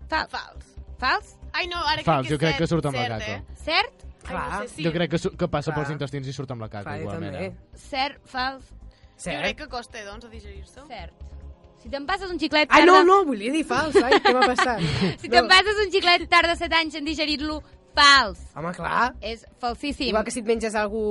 [0.09, 0.31] Fals?
[0.31, 0.71] Fals.
[1.03, 1.35] Fals?
[1.53, 3.33] Ai, no, ara Fals, jo crec que crec és que surt amb la cert, caca.
[3.35, 3.63] Eh?
[3.67, 4.04] Cert?
[4.25, 4.47] Ai, Clar.
[4.53, 4.85] no sé, sí.
[4.87, 5.83] Jo crec que, que passa Clar.
[5.85, 7.37] pels intestins i surt amb la caca, Clar, igualment.
[7.37, 7.53] Eh?
[7.75, 8.21] Cert?
[8.25, 8.65] Fals?
[8.71, 9.59] Jo crec Cert.
[9.59, 10.81] que costa, doncs, a digerir-se.
[10.89, 11.31] Cert.
[11.85, 12.87] Si te'n passes un xiclet Ah, tarda...
[12.87, 13.97] no, no, volia dir fals.
[14.01, 14.81] Ai, què m'ha passat?
[15.21, 17.59] Si te'n passes un xiclet tarda 7 anys en digerir-lo,
[17.95, 18.41] fals.
[18.57, 19.11] Home, clar.
[19.21, 20.09] És falsíssim.
[20.09, 21.03] Igual que si et menges algú,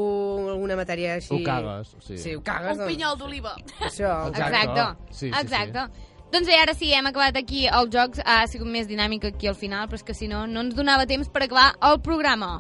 [0.52, 1.30] alguna matèria així...
[1.38, 2.18] Ho cagues, sí.
[2.18, 2.90] Sí, ho cagues, Un doncs.
[2.92, 3.54] pinyol d'oliva.
[3.86, 4.58] Això, Exacte.
[4.58, 5.14] Exacte.
[5.14, 5.40] Sí, sí, sí.
[5.44, 5.86] Exacte.
[6.34, 8.20] Doncs bé, ara sí, hem acabat aquí els jocs.
[8.26, 11.06] Ha sigut més dinàmic aquí al final, però és que si no, no ens donava
[11.06, 12.56] temps per acabar el programa.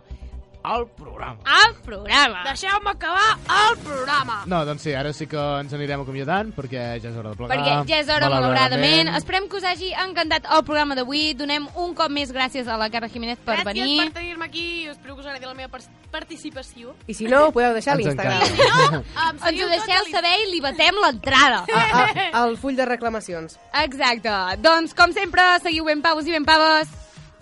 [0.63, 1.37] El programa.
[1.65, 2.43] El programa!
[2.45, 3.37] Deixeu-me acabar
[3.67, 4.37] el programa.
[4.47, 7.57] No, doncs sí, ara sí que ens anirem acomiadant perquè ja és hora de plegar.
[7.57, 9.11] Perquè ja és hora, malauradament.
[9.17, 11.33] Esperem que us hagi encantat el programa d'avui.
[11.35, 13.97] Donem un cop més gràcies a la Carla Jiménez per Gràcies venir.
[14.05, 14.87] per tenir-me aquí.
[14.87, 16.95] Espero que us agradi la meva par- participació.
[17.07, 18.41] I si no, ho podeu deixar l'Instagram.
[18.41, 19.03] encanta.
[19.03, 21.65] Em Ens ho deixeu saber i li batem l'entrada.
[21.75, 23.59] A, a, al full de reclamacions.
[23.83, 24.31] Exacte.
[24.63, 26.87] Doncs, com sempre, seguiu ben pavos i ben paves.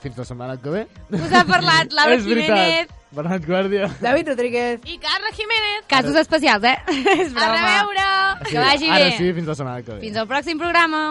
[0.01, 0.81] Fins la setmana que ve.
[1.13, 2.49] Us ha parlat Laura és Jiménez.
[2.49, 2.97] veritat.
[3.11, 3.89] Bernat Guàrdia.
[4.01, 4.79] David Rodríguez.
[4.87, 5.83] I Carla Jiménez.
[5.87, 6.77] Casos especials, eh?
[7.19, 8.07] És A reveure.
[8.49, 9.17] Que vagi Ara bé.
[9.17, 9.99] sí, fins la setmana que ve.
[10.07, 11.03] Fins al pròxim programa.